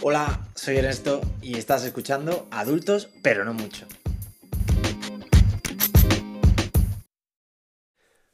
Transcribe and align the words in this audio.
Hola, 0.00 0.46
soy 0.54 0.76
Ernesto 0.76 1.20
y 1.42 1.58
estás 1.58 1.84
escuchando 1.84 2.46
Adultos, 2.52 3.08
pero 3.20 3.44
no 3.44 3.52
mucho. 3.52 3.84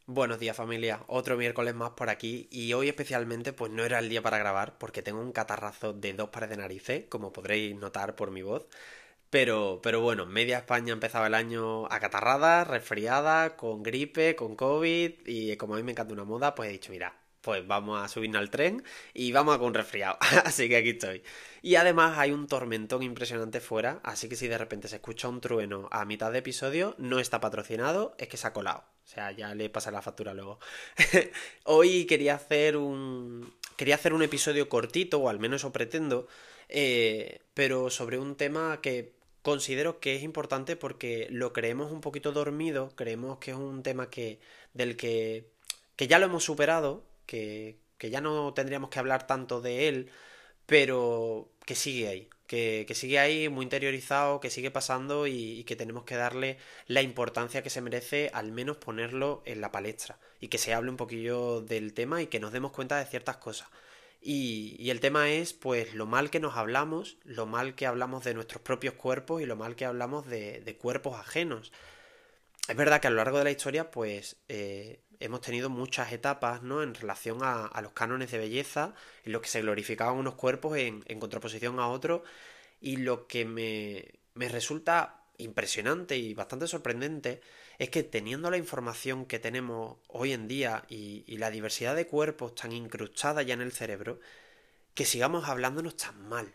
Buenos 0.04 0.38
días 0.38 0.54
familia, 0.54 1.00
otro 1.06 1.38
miércoles 1.38 1.74
más 1.74 1.92
por 1.92 2.10
aquí 2.10 2.48
y 2.50 2.74
hoy 2.74 2.90
especialmente 2.90 3.54
pues 3.54 3.72
no 3.72 3.82
era 3.82 3.98
el 3.98 4.10
día 4.10 4.20
para 4.20 4.36
grabar 4.36 4.76
porque 4.76 5.00
tengo 5.00 5.22
un 5.22 5.32
catarrazo 5.32 5.94
de 5.94 6.12
dos 6.12 6.28
pares 6.28 6.50
de 6.50 6.58
narices, 6.58 7.04
como 7.08 7.32
podréis 7.32 7.74
notar 7.74 8.14
por 8.14 8.30
mi 8.30 8.42
voz. 8.42 8.66
Pero, 9.30 9.80
pero 9.82 10.02
bueno, 10.02 10.26
media 10.26 10.58
España 10.58 10.92
empezaba 10.92 11.28
el 11.28 11.34
año 11.34 11.86
acatarrada, 11.86 12.64
resfriada, 12.64 13.56
con 13.56 13.82
gripe, 13.82 14.36
con 14.36 14.54
COVID 14.54 15.12
y 15.24 15.56
como 15.56 15.74
a 15.74 15.76
mí 15.78 15.82
me 15.82 15.92
encanta 15.92 16.12
una 16.12 16.24
moda, 16.24 16.54
pues 16.54 16.68
he 16.68 16.72
dicho, 16.72 16.92
mira, 16.92 17.23
pues 17.44 17.66
vamos 17.66 18.02
a 18.02 18.08
subirnos 18.08 18.40
al 18.40 18.50
tren 18.50 18.82
y 19.12 19.30
vamos 19.32 19.54
a 19.54 19.58
con 19.58 19.68
un 19.68 19.74
resfriado. 19.74 20.16
así 20.44 20.68
que 20.68 20.76
aquí 20.76 20.90
estoy. 20.90 21.22
Y 21.60 21.76
además 21.76 22.16
hay 22.18 22.30
un 22.30 22.46
tormentón 22.46 23.02
impresionante 23.02 23.60
fuera, 23.60 24.00
así 24.02 24.28
que 24.28 24.36
si 24.36 24.48
de 24.48 24.56
repente 24.56 24.88
se 24.88 24.96
escucha 24.96 25.28
un 25.28 25.40
trueno 25.42 25.88
a 25.92 26.06
mitad 26.06 26.32
de 26.32 26.38
episodio, 26.38 26.94
no 26.98 27.20
está 27.20 27.40
patrocinado, 27.40 28.14
es 28.18 28.28
que 28.28 28.38
se 28.38 28.46
ha 28.46 28.54
colado. 28.54 28.84
O 29.04 29.06
sea, 29.06 29.30
ya 29.32 29.54
le 29.54 29.68
pasa 29.68 29.90
la 29.90 30.00
factura 30.00 30.32
luego. 30.32 30.58
Hoy 31.64 32.06
quería 32.06 32.34
hacer 32.36 32.78
un. 32.78 33.54
Quería 33.76 33.96
hacer 33.96 34.14
un 34.14 34.22
episodio 34.22 34.68
cortito, 34.68 35.18
o 35.18 35.28
al 35.28 35.38
menos 35.38 35.60
eso 35.60 35.72
pretendo. 35.72 36.26
Eh, 36.70 37.40
pero 37.52 37.90
sobre 37.90 38.18
un 38.18 38.36
tema 38.36 38.80
que 38.80 39.12
considero 39.42 40.00
que 40.00 40.16
es 40.16 40.22
importante 40.22 40.76
porque 40.76 41.26
lo 41.30 41.52
creemos 41.52 41.92
un 41.92 42.00
poquito 42.00 42.32
dormido. 42.32 42.90
Creemos 42.96 43.38
que 43.38 43.50
es 43.50 43.56
un 43.58 43.82
tema 43.82 44.08
que. 44.08 44.40
del 44.72 44.96
que. 44.96 45.50
que 45.96 46.06
ya 46.08 46.18
lo 46.18 46.26
hemos 46.26 46.44
superado 46.44 47.04
que, 47.26 47.78
ya 48.00 48.20
no 48.20 48.52
tendríamos 48.54 48.90
que 48.90 48.98
hablar 48.98 49.26
tanto 49.26 49.60
de 49.60 49.88
él, 49.88 50.10
pero 50.66 51.50
que 51.66 51.74
sigue 51.74 52.08
ahí, 52.08 52.28
que, 52.46 52.86
sigue 52.94 53.18
ahí 53.18 53.48
muy 53.48 53.64
interiorizado, 53.64 54.40
que 54.40 54.50
sigue 54.50 54.70
pasando 54.70 55.26
y, 55.26 55.64
que 55.64 55.76
tenemos 55.76 56.04
que 56.04 56.16
darle 56.16 56.58
la 56.86 57.02
importancia 57.02 57.62
que 57.62 57.70
se 57.70 57.80
merece, 57.80 58.30
al 58.34 58.52
menos 58.52 58.76
ponerlo 58.76 59.42
en 59.46 59.60
la 59.60 59.72
palestra 59.72 60.18
y 60.40 60.48
que 60.48 60.58
se 60.58 60.74
hable 60.74 60.90
un 60.90 60.96
poquillo 60.96 61.60
del 61.62 61.94
tema 61.94 62.22
y 62.22 62.26
que 62.26 62.40
nos 62.40 62.52
demos 62.52 62.72
cuenta 62.72 62.98
de 62.98 63.06
ciertas 63.06 63.38
cosas. 63.38 63.68
Y, 64.26 64.90
el 64.90 65.00
tema 65.00 65.30
es, 65.30 65.52
pues, 65.52 65.94
lo 65.94 66.06
mal 66.06 66.30
que 66.30 66.40
nos 66.40 66.56
hablamos, 66.56 67.18
lo 67.24 67.44
mal 67.46 67.74
que 67.74 67.86
hablamos 67.86 68.24
de 68.24 68.32
nuestros 68.34 68.62
propios 68.62 68.94
cuerpos 68.94 69.42
y 69.42 69.46
lo 69.46 69.54
mal 69.54 69.76
que 69.76 69.84
hablamos 69.84 70.26
de, 70.26 70.78
cuerpos 70.80 71.18
ajenos. 71.20 71.72
Es 72.66 72.76
verdad 72.76 73.00
que 73.00 73.08
a 73.08 73.10
lo 73.10 73.16
largo 73.16 73.38
de 73.38 73.44
la 73.44 73.50
historia, 73.50 73.90
pues, 73.90 74.38
eh, 74.48 75.03
hemos 75.20 75.40
tenido 75.40 75.70
muchas 75.70 76.12
etapas 76.12 76.62
¿no? 76.62 76.82
en 76.82 76.94
relación 76.94 77.38
a, 77.42 77.80
los 77.82 77.92
cánones 77.92 78.30
de 78.30 78.38
belleza, 78.38 78.94
en 79.24 79.32
los 79.32 79.42
que 79.42 79.48
se 79.48 79.62
glorificaban 79.62 80.16
unos 80.16 80.34
cuerpos 80.34 80.76
en, 80.78 81.02
contraposición 81.20 81.78
a 81.80 81.88
otros, 81.88 82.22
y 82.80 82.96
lo 82.96 83.26
que 83.26 83.44
me, 83.44 84.20
me, 84.34 84.48
resulta 84.48 85.24
impresionante 85.38 86.16
y 86.16 86.34
bastante 86.34 86.66
sorprendente 86.66 87.40
es 87.78 87.90
que 87.90 88.02
teniendo 88.02 88.50
la 88.50 88.56
información 88.56 89.26
que 89.26 89.38
tenemos 89.38 89.98
hoy 90.08 90.32
en 90.32 90.48
día 90.48 90.84
y, 90.88 91.24
la 91.38 91.50
diversidad 91.50 91.96
de 91.96 92.06
cuerpos 92.06 92.54
tan 92.54 92.72
incrustada 92.72 93.42
ya 93.42 93.54
en 93.54 93.60
el 93.60 93.72
cerebro, 93.72 94.20
que 94.94 95.04
sigamos 95.04 95.48
hablándonos 95.48 95.96
tan 95.96 96.28
mal. 96.28 96.54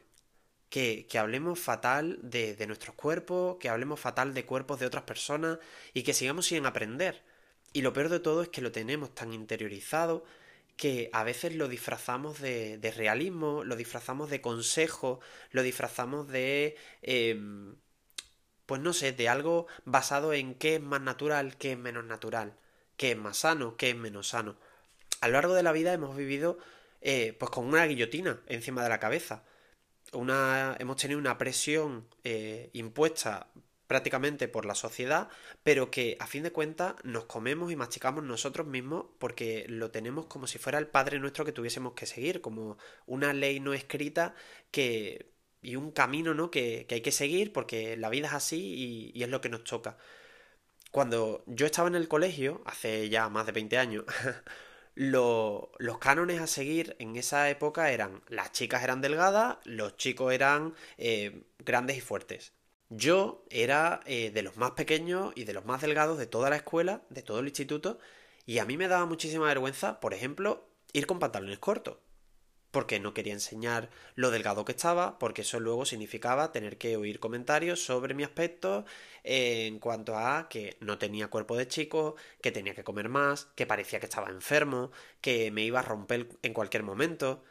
Que, 0.69 1.07
que, 1.09 1.17
hablemos 1.17 1.59
fatal 1.59 2.19
de, 2.21 2.55
de, 2.55 2.67
nuestros 2.67 2.95
cuerpos, 2.95 3.57
que 3.59 3.69
hablemos 3.69 3.99
fatal 3.99 4.35
de 4.35 4.45
cuerpos 4.45 4.79
de 4.79 4.85
otras 4.85 5.03
personas 5.03 5.57
y 5.95 6.03
que 6.03 6.13
sigamos 6.13 6.45
sin 6.45 6.65
aprender. 6.67 7.23
Y 7.73 7.81
lo 7.81 7.93
peor 7.93 8.09
de 8.09 8.19
todo 8.19 8.41
es 8.41 8.49
que 8.49 8.61
lo 8.61 8.71
tenemos 8.71 9.13
tan 9.13 9.33
interiorizado 9.33 10.25
que 10.75 11.09
a 11.11 11.23
veces 11.23 11.55
lo 11.55 11.67
disfrazamos 11.67 12.39
de, 12.39 12.93
realismo, 12.95 13.63
lo 13.65 13.75
disfrazamos 13.75 14.29
de 14.29 14.41
consejo, 14.41 15.19
lo 15.51 15.61
disfrazamos 15.61 16.27
de... 16.29 16.77
Em, 17.01 17.75
pues 18.65 18.81
no 18.81 18.93
sé, 18.93 19.13
de 19.13 19.27
algo 19.27 19.65
basado 19.85 20.31
en 20.31 20.53
qué 20.53 20.75
es 20.75 20.81
más 20.81 21.01
natural, 21.01 21.57
qué 21.57 21.71
es 21.71 21.77
menos 21.77 22.05
natural, 22.05 22.53
qué 22.97 23.11
es 23.11 23.17
más 23.17 23.37
sano, 23.37 23.75
qué 23.77 23.89
es 23.89 23.95
menos 23.95 24.29
sano. 24.29 24.57
A 25.21 25.27
lo 25.27 25.33
largo 25.33 25.55
de 25.55 25.63
la 25.63 25.71
vida 25.71 25.91
hemos 25.91 26.15
vivido 26.15 26.59
eh, 27.01 27.35
pues 27.39 27.49
con 27.49 27.65
una 27.65 27.85
guillotina 27.85 28.41
encima 28.47 28.83
de 28.83 28.89
la 28.89 28.99
cabeza. 28.99 29.43
Una, 30.13 30.75
hemos 30.79 30.97
tenido 30.97 31.19
una 31.19 31.37
presión 31.37 32.07
eh, 32.23 32.69
impuesta 32.73 33.47
prácticamente 33.89 34.47
por 34.47 34.65
la 34.67 34.75
sociedad, 34.75 35.29
pero 35.63 35.89
que 35.89 36.15
a 36.19 36.27
fin 36.27 36.43
de 36.43 36.51
cuentas 36.51 36.93
nos 37.03 37.25
comemos 37.25 37.71
y 37.71 37.75
machicamos 37.75 38.23
nosotros 38.23 38.67
mismos 38.67 39.07
porque 39.17 39.65
lo 39.67 39.89
tenemos 39.89 40.27
como 40.27 40.45
si 40.45 40.59
fuera 40.59 40.77
el 40.77 40.85
Padre 40.85 41.17
nuestro 41.19 41.43
que 41.43 41.53
tuviésemos 41.53 41.93
que 41.93 42.05
seguir, 42.05 42.39
como 42.39 42.77
una 43.07 43.33
ley 43.33 43.59
no 43.59 43.73
escrita 43.73 44.35
que 44.69 45.31
y 45.63 45.75
un 45.75 45.89
camino 45.89 46.35
¿no? 46.35 46.51
que, 46.51 46.85
hay 46.87 47.01
que 47.01 47.11
seguir 47.11 47.51
porque 47.51 47.97
la 47.97 48.09
vida 48.09 48.27
es 48.27 48.33
así 48.33 49.11
y, 49.15 49.23
es 49.23 49.29
lo 49.29 49.41
que 49.41 49.49
nos 49.49 49.63
toca. 49.63 49.97
Cuando 50.91 51.43
yo 51.47 51.65
estaba 51.65 51.87
en 51.87 51.95
el 51.95 52.07
colegio, 52.07 52.61
hace 52.65 53.09
ya 53.09 53.27
más 53.29 53.47
de 53.47 53.53
20 53.53 53.79
años, 53.79 54.05
los 54.93 55.97
cánones 55.99 56.39
a 56.41 56.45
seguir 56.45 56.95
en 56.99 57.15
esa 57.15 57.49
época 57.49 57.91
eran 57.91 58.21
las 58.27 58.51
chicas 58.51 58.83
eran 58.83 59.01
delgadas, 59.01 59.57
los 59.63 59.97
chicos 59.97 60.31
eran 60.31 60.75
eh, 60.99 61.41
grandes 61.57 61.97
y 61.97 62.01
fuertes. 62.01 62.53
Yo 62.89 63.45
era 63.51 63.99
eh, 64.05 64.31
de 64.31 64.41
los 64.41 64.57
más 64.57 64.71
pequeños 64.71 65.31
y 65.35 65.43
de 65.43 65.53
los 65.53 65.65
más 65.65 65.81
delgados 65.81 66.17
de 66.17 66.25
toda 66.25 66.49
la 66.49 66.55
escuela, 66.55 67.03
de 67.09 67.21
todo 67.21 67.39
el 67.39 67.47
instituto, 67.47 67.99
y 68.47 68.57
a 68.57 68.65
mí 68.65 68.77
me 68.77 68.87
daba 68.87 69.05
muchísima 69.05 69.45
vergüenza, 69.45 69.99
por 69.99 70.13
ejemplo, 70.15 70.67
ir 70.91 71.05
con 71.05 71.19
pantalones 71.19 71.59
cortos. 71.59 71.97
Porque 72.71 72.99
no 72.99 73.13
quería 73.13 73.33
enseñar 73.33 73.89
lo 74.15 74.31
delgado 74.31 74.65
que 74.65 74.71
estaba, 74.71 75.19
porque 75.19 75.41
eso 75.41 75.59
luego 75.59 75.85
significaba 75.85 76.51
tener 76.51 76.77
que 76.77 76.97
oír 76.97 77.19
comentarios 77.19 77.83
sobre 77.83 78.13
mi 78.13 78.23
aspecto 78.23 78.85
en 79.23 79.79
cuanto 79.79 80.17
a 80.17 80.49
que 80.49 80.77
no 80.79 80.97
tenía 80.99 81.29
cuerpo 81.29 81.57
de 81.57 81.67
chico, 81.67 82.15
que 82.41 82.51
tenía 82.51 82.75
que 82.75 82.83
comer 82.83 83.09
más, 83.09 83.45
que 83.55 83.65
parecía 83.67 83.99
que 83.99 84.05
estaba 84.05 84.29
enfermo, 84.29 84.91
que 85.21 85.51
me 85.51 85.63
iba 85.63 85.79
a 85.79 85.83
romper 85.83 86.29
en 86.43 86.53
cualquier 86.53 86.83
momento. 86.83 87.43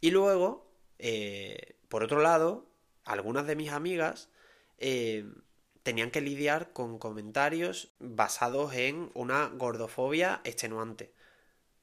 Y 0.00 0.10
luego, 0.10 0.66
eh, 0.98 1.76
por 1.88 2.04
otro 2.04 2.20
lado, 2.20 2.66
algunas 3.04 3.46
de 3.46 3.56
mis 3.56 3.70
amigas 3.70 4.28
eh, 4.82 5.24
tenían 5.82 6.10
que 6.10 6.20
lidiar 6.20 6.72
con 6.72 6.98
comentarios 6.98 7.94
basados 7.98 8.74
en 8.74 9.10
una 9.14 9.46
gordofobia 9.46 10.40
extenuante. 10.44 11.12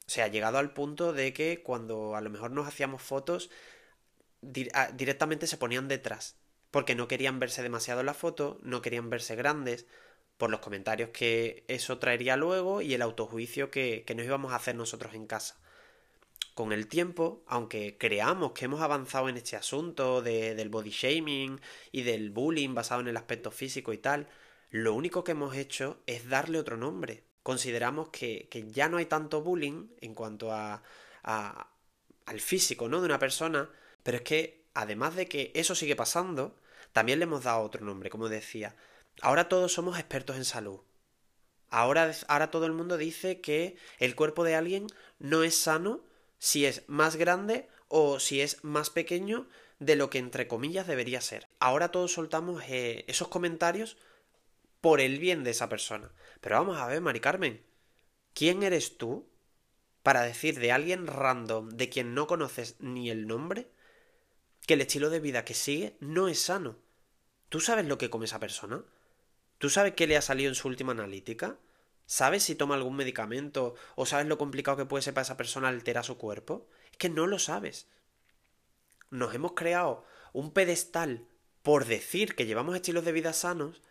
O 0.08 0.12
sea, 0.12 0.28
llegado 0.28 0.58
al 0.58 0.74
punto 0.74 1.14
de 1.14 1.34
que 1.34 1.64
cuando 1.64 2.16
a 2.16 2.22
lo 2.22 2.30
mejor 2.30 2.52
nos 2.52 2.68
hacíamos 2.68 3.02
fotos, 3.02 3.50
ah, 4.74 4.92
directamente 4.94 5.48
se 5.48 5.58
ponían 5.58 5.88
detrás. 5.88 6.38
Porque 6.72 6.96
no 6.96 7.08
querían 7.08 7.40
verse 7.40 7.64
demasiado 7.64 8.02
en 8.02 8.06
la 8.06 8.14
foto, 8.14 8.60
no 8.62 8.82
querían 8.82 9.10
verse 9.10 9.36
grandes, 9.36 9.88
por 10.38 10.50
los 10.52 10.60
comentarios 10.62 11.10
que 11.10 11.66
eso 11.68 11.98
traería 12.00 12.38
luego 12.38 12.82
y 12.82 12.94
el 12.94 13.02
autojuicio 13.02 13.72
que 13.72 14.06
nos 14.16 14.26
íbamos 14.26 14.54
a 14.54 14.58
hacer 14.58 14.76
nosotros 14.76 15.14
en 15.16 15.28
casa 15.28 15.60
con 16.60 16.74
el 16.74 16.88
tiempo, 16.88 17.42
aunque 17.48 17.98
creamos 17.98 18.52
que 18.52 18.66
hemos 18.66 18.82
avanzado 18.82 19.30
en 19.30 19.38
este 19.38 19.56
asunto 19.56 20.22
del 20.22 20.68
body 20.68 20.90
shaming 20.90 21.62
y 21.94 22.02
del 22.02 22.32
bullying 22.32 22.74
basado 22.74 23.00
en 23.00 23.08
el 23.08 23.16
aspecto 23.16 23.50
físico 23.50 23.94
y 23.94 23.98
tal, 23.98 24.28
lo 24.70 24.94
único 24.94 25.24
que 25.24 25.32
hemos 25.32 25.56
hecho 25.56 26.02
es 26.06 26.28
darle 26.28 26.60
otro 26.60 26.76
nombre. 26.76 27.24
Consideramos 27.44 28.10
que, 28.10 28.50
ya 28.74 28.90
no 28.90 28.98
hay 28.98 29.06
tanto 29.06 29.42
bullying 29.42 29.88
en 30.02 30.14
cuanto 30.14 30.52
a, 30.52 30.84
al 31.24 32.40
físico 32.42 32.90
¿no? 32.90 33.00
de 33.00 33.06
una 33.06 33.20
persona, 33.20 33.70
pero 34.04 34.18
es 34.18 34.24
que 34.24 34.66
además 34.74 35.16
de 35.16 35.30
que 35.30 35.54
eso 35.56 35.76
sigue 35.76 35.96
pasando, 35.96 36.58
también 36.92 37.20
le 37.20 37.24
hemos 37.24 37.46
dado 37.46 37.62
otro 37.62 37.86
nombre, 37.86 38.10
como 38.10 38.28
decía. 38.28 38.76
Ahora 39.22 39.48
todos 39.48 39.72
somos 39.72 39.98
expertos 39.98 40.36
en 40.36 40.44
salud. 40.44 40.82
Ahora, 41.70 42.12
ahora 42.28 42.52
todo 42.52 42.66
el 42.66 42.74
mundo 42.74 42.98
dice 42.98 43.40
que 43.40 43.78
el 43.98 44.14
cuerpo 44.18 44.44
de 44.44 44.56
alguien 44.56 44.88
no 45.20 45.44
es 45.44 45.56
sano 45.56 46.09
si 46.40 46.66
es 46.66 46.84
más 46.88 47.18
grande 47.18 47.68
o 47.88 48.20
si 48.20 48.42
es 48.42 48.64
más 48.64 48.90
pequeño 48.90 49.48
de 49.80 49.96
lo 49.96 50.10
que 50.10 50.18
entre 50.18 50.48
comillas 50.48 50.88
debería 50.88 51.22
ser. 51.22 51.48
Ahora 51.60 51.92
todos 51.92 52.14
soltamos 52.14 52.64
eh, 52.68 53.06
esos 53.08 53.28
comentarios 53.28 53.98
por 54.82 55.02
el 55.02 55.20
bien 55.20 55.44
de 55.44 55.52
esa 55.52 55.70
persona. 55.70 56.12
Pero 56.42 56.56
vamos 56.56 56.78
a 56.78 56.88
ver, 56.88 57.02
Mari 57.02 57.20
Carmen, 57.20 57.62
¿quién 58.34 58.64
eres 58.64 58.98
tú 58.98 59.30
para 60.04 60.24
decir 60.24 60.60
de 60.60 60.72
alguien 60.72 61.08
random 61.08 61.70
de 61.70 61.90
quien 61.90 62.14
no 62.14 62.28
conoces 62.28 62.76
ni 62.80 63.10
el 63.10 63.28
nombre 63.28 63.70
que 64.66 64.76
el 64.76 64.82
estilo 64.82 65.10
de 65.10 65.20
vida 65.20 65.46
que 65.46 65.54
sigue 65.54 65.98
no 66.00 66.28
es 66.28 66.42
sano? 66.42 66.78
¿Tú 67.50 67.60
sabes 67.60 67.86
lo 67.86 67.98
que 67.98 68.10
come 68.10 68.26
esa 68.26 68.40
persona? 68.40 68.84
¿Tú 69.58 69.70
sabes 69.70 69.94
qué 69.94 70.08
le 70.08 70.16
ha 70.16 70.22
salido 70.22 70.50
en 70.50 70.56
su 70.56 70.68
última 70.68 70.94
analítica? 70.94 71.58
¿Sabes 72.10 72.42
si 72.42 72.56
toma 72.56 72.74
algún 72.74 72.96
medicamento 72.96 73.76
o 73.94 74.08
sabes 74.08 74.26
lo 74.26 74.40
complicado 74.40 74.76
que 74.76 74.86
puede 74.88 75.04
ser 75.04 75.14
para 75.14 75.22
esa 75.22 75.38
persona 75.38 75.68
alterar 75.68 76.04
su 76.04 76.18
cuerpo? 76.18 76.68
Es 76.92 76.98
que 76.98 77.08
no 77.08 77.28
lo 77.28 77.38
sabes. 77.38 77.86
Nos 79.12 79.36
hemos 79.36 79.52
creado 79.52 80.04
un 80.34 80.52
pedestal 80.52 81.28
por 81.62 81.86
decir 81.86 82.34
que 82.34 82.48
llevamos 82.48 82.76
estilos 82.76 83.06
de 83.06 83.12
vida 83.12 83.32
sanos 83.32 83.84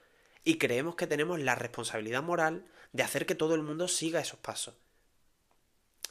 y 0.43 0.59
creemos 0.59 0.97
que 0.97 1.07
tenemos 1.07 1.39
la 1.39 1.55
responsabilidad 1.55 2.25
moral 2.25 2.67
de 2.93 3.05
hacer 3.05 3.25
que 3.25 3.37
todo 3.37 3.55
el 3.55 3.63
mundo 3.63 3.87
siga 3.87 4.19
esos 4.19 4.41
pasos. 4.41 4.75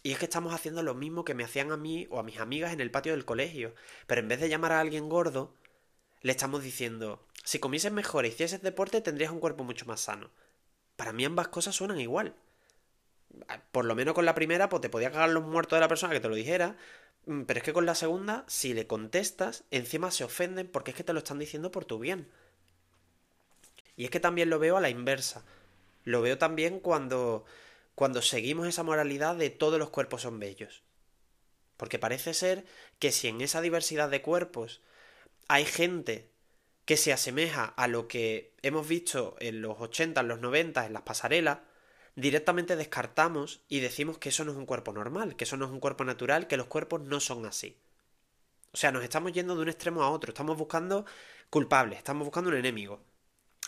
Y 0.01 0.13
es 0.13 0.17
que 0.17 0.25
estamos 0.25 0.53
haciendo 0.53 0.83
lo 0.83 0.93
mismo 0.93 1.25
que 1.25 1.33
me 1.33 1.43
hacían 1.43 1.73
a 1.73 1.77
mí 1.77 2.07
o 2.09 2.19
a 2.19 2.23
mis 2.23 2.39
amigas 2.39 2.71
en 2.71 2.79
el 2.79 2.89
patio 2.89 3.11
del 3.11 3.25
colegio. 3.25 3.75
Pero 4.05 4.21
en 4.21 4.29
vez 4.29 4.39
de 4.39 4.47
llamar 4.47 4.71
a 4.71 4.79
alguien 4.79 5.09
gordo, 5.09 5.53
le 6.21 6.31
estamos 6.31 6.63
diciendo, 6.63 7.27
si 7.43 7.59
comieses 7.59 7.91
mejor 7.91 8.25
y 8.25 8.29
hicieses 8.29 8.61
deporte 8.61 9.01
tendrías 9.01 9.33
un 9.33 9.41
cuerpo 9.41 9.65
mucho 9.65 9.85
más 9.85 9.99
sano. 9.99 10.31
Para 10.97 11.13
mí 11.13 11.23
ambas 11.23 11.47
cosas 11.47 11.75
suenan 11.75 12.01
igual. 12.01 12.35
Por 13.71 13.85
lo 13.85 13.95
menos 13.95 14.13
con 14.13 14.25
la 14.25 14.35
primera, 14.35 14.67
pues 14.67 14.81
te 14.81 14.89
podía 14.89 15.11
cagar 15.11 15.29
los 15.29 15.45
muertos 15.45 15.77
de 15.77 15.81
la 15.81 15.87
persona 15.87 16.11
que 16.11 16.19
te 16.19 16.27
lo 16.27 16.35
dijera, 16.35 16.75
mm, 17.27 17.43
pero 17.43 17.59
es 17.59 17.63
que 17.63 17.71
con 17.71 17.85
la 17.85 17.95
segunda, 17.95 18.43
si 18.47 18.73
le 18.73 18.87
contestas, 18.87 19.63
encima 19.71 20.11
se 20.11 20.25
ofenden 20.25 20.67
porque 20.67 20.91
es 20.91 20.97
que 20.97 21.03
te 21.03 21.13
lo 21.13 21.19
están 21.19 21.39
diciendo 21.39 21.71
por 21.71 21.85
tu 21.85 21.99
bien. 21.99 22.27
Y 23.95 24.05
es 24.05 24.11
que 24.11 24.19
también 24.19 24.49
lo 24.49 24.59
veo 24.59 24.75
a 24.75 24.81
la 24.81 24.89
inversa. 24.89 25.45
Lo 26.03 26.21
veo 26.21 26.37
también 26.37 26.79
cuando, 26.79 27.45
cuando 27.95 28.21
seguimos 28.21 28.67
esa 28.67 28.83
moralidad 28.83 29.35
de 29.35 29.49
todos 29.49 29.79
los 29.79 29.89
cuerpos 29.91 30.23
son 30.23 30.39
bellos. 30.39 30.83
Porque 31.77 31.99
parece 31.99 32.33
ser 32.33 32.65
que 32.99 33.11
si 33.11 33.27
en 33.27 33.41
esa 33.41 33.61
diversidad 33.61 34.09
de 34.09 34.21
cuerpos 34.21 34.81
hay 35.47 35.65
gente 35.65 36.29
que 36.87 36.97
se 36.97 37.13
asemeja 37.13 37.65
a 37.65 37.87
lo 37.87 38.07
que 38.07 38.55
hemos 38.63 38.87
visto 38.87 39.35
en 39.39 39.61
los 39.61 39.79
80, 39.79 40.21
en 40.21 40.27
los 40.27 40.39
90, 40.41 40.87
en 40.87 40.93
las 40.93 41.03
pasarelas, 41.03 41.59
directamente 42.15 42.75
descartamos 42.75 43.61
y 43.67 43.79
decimos 43.81 44.17
que 44.17 44.29
eso 44.29 44.43
no 44.43 44.53
es 44.53 44.57
un 44.57 44.65
cuerpo 44.65 44.91
normal, 44.91 45.35
que 45.35 45.43
eso 45.43 45.55
no 45.55 45.65
es 45.65 45.71
un 45.71 45.79
cuerpo 45.79 46.03
natural, 46.03 46.47
que 46.47 46.57
los 46.57 46.65
cuerpos 46.65 47.01
no 47.01 47.19
son 47.19 47.45
así. 47.45 47.77
O 48.71 48.77
sea, 48.77 48.91
nos 48.91 49.03
estamos 49.03 49.31
yendo 49.33 49.55
de 49.55 49.61
un 49.61 49.69
extremo 49.69 50.01
a 50.01 50.09
otro, 50.09 50.31
estamos 50.31 50.57
buscando 50.57 51.05
culpables, 51.51 51.99
estamos 51.99 52.25
buscando 52.25 52.49
un 52.49 52.57
enemigo 52.57 53.03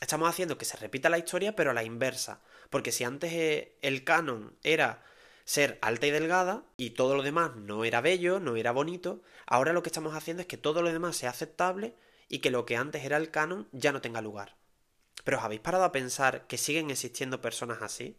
estamos 0.01 0.29
haciendo 0.29 0.57
que 0.57 0.65
se 0.65 0.77
repita 0.77 1.09
la 1.09 1.17
historia, 1.17 1.55
pero 1.55 1.71
a 1.71 1.73
la 1.73 1.83
inversa. 1.83 2.41
Porque 2.69 2.91
si 2.91 3.03
antes 3.03 3.33
eh, 3.33 3.77
el 3.81 4.03
canon 4.03 4.55
era 4.63 5.03
ser 5.45 5.79
alta 5.81 6.07
y 6.07 6.11
delgada 6.11 6.63
y 6.77 6.91
todo 6.91 7.15
lo 7.15 7.23
demás 7.23 7.55
no 7.55 7.83
era 7.83 8.01
bello, 8.01 8.39
no 8.39 8.55
era 8.55 8.71
bonito, 8.71 9.21
ahora 9.47 9.73
lo 9.73 9.81
que 9.83 9.89
estamos 9.89 10.15
haciendo 10.15 10.41
es 10.41 10.47
que 10.47 10.57
todo 10.57 10.81
lo 10.81 10.91
demás 10.91 11.17
sea 11.17 11.31
aceptable 11.31 11.95
y 12.29 12.39
que 12.39 12.51
lo 12.51 12.65
que 12.65 12.77
antes 12.77 13.03
era 13.03 13.17
el 13.17 13.31
canon 13.31 13.67
ya 13.71 13.91
no 13.91 14.01
tenga 14.01 14.21
lugar. 14.21 14.55
Pero 15.23 15.37
¿os 15.37 15.43
habéis 15.43 15.61
parado 15.61 15.83
a 15.83 15.91
pensar 15.91 16.47
que 16.47 16.57
siguen 16.57 16.91
existiendo 16.91 17.41
personas 17.41 17.81
así? 17.81 18.17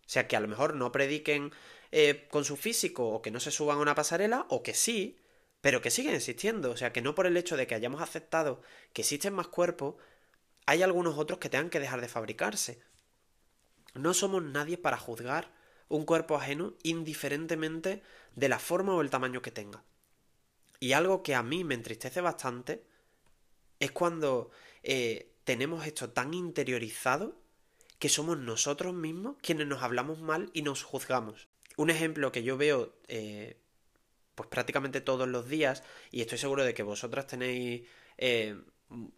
O 0.00 0.08
sea, 0.08 0.28
que 0.28 0.36
a 0.36 0.40
lo 0.40 0.48
mejor 0.48 0.74
no 0.74 0.92
prediquen 0.92 1.52
eh, 1.90 2.26
con 2.30 2.44
su 2.44 2.56
físico 2.56 3.08
o 3.08 3.22
que 3.22 3.30
no 3.30 3.40
se 3.40 3.50
suban 3.50 3.78
a 3.78 3.80
una 3.80 3.94
pasarela 3.94 4.46
o 4.50 4.62
que 4.62 4.74
sí, 4.74 5.18
pero 5.60 5.80
que 5.80 5.90
siguen 5.90 6.14
existiendo. 6.14 6.72
O 6.72 6.76
sea, 6.76 6.92
que 6.92 7.00
no 7.00 7.14
por 7.14 7.26
el 7.26 7.36
hecho 7.36 7.56
de 7.56 7.66
que 7.66 7.74
hayamos 7.74 8.02
aceptado 8.02 8.60
que 8.92 9.02
existen 9.02 9.32
más 9.32 9.48
cuerpos, 9.48 9.94
hay 10.66 10.82
algunos 10.82 11.16
otros 11.16 11.38
que 11.38 11.48
tengan 11.48 11.70
que 11.70 11.80
dejar 11.80 12.00
de 12.00 12.08
fabricarse. 12.08 12.82
No 13.94 14.12
somos 14.12 14.42
nadie 14.42 14.76
para 14.76 14.98
juzgar 14.98 15.52
un 15.88 16.04
cuerpo 16.04 16.36
ajeno 16.36 16.74
indiferentemente 16.82 18.02
de 18.34 18.48
la 18.48 18.58
forma 18.58 18.94
o 18.94 19.00
el 19.00 19.10
tamaño 19.10 19.40
que 19.40 19.52
tenga. 19.52 19.84
Y 20.80 20.92
algo 20.92 21.22
que 21.22 21.34
a 21.34 21.42
mí 21.42 21.64
me 21.64 21.74
entristece 21.74 22.20
bastante 22.20 22.84
es 23.80 23.90
cuando 23.90 24.50
eh, 24.82 25.30
tenemos 25.44 25.86
esto 25.86 26.10
tan 26.10 26.34
interiorizado 26.34 27.36
que 27.98 28.08
somos 28.08 28.38
nosotros 28.38 28.94
mismos 28.94 29.36
quienes 29.40 29.66
nos 29.66 29.82
hablamos 29.82 30.20
mal 30.20 30.50
y 30.52 30.62
nos 30.62 30.82
juzgamos. 30.82 31.48
Un 31.76 31.90
ejemplo 31.90 32.32
que 32.32 32.42
yo 32.42 32.56
veo 32.56 32.94
eh, 33.08 33.56
pues 34.34 34.48
prácticamente 34.48 35.00
todos 35.00 35.28
los 35.28 35.48
días 35.48 35.82
y 36.10 36.20
estoy 36.20 36.38
seguro 36.38 36.64
de 36.64 36.74
que 36.74 36.82
vosotras 36.82 37.26
tenéis 37.26 37.86
eh, 38.18 38.56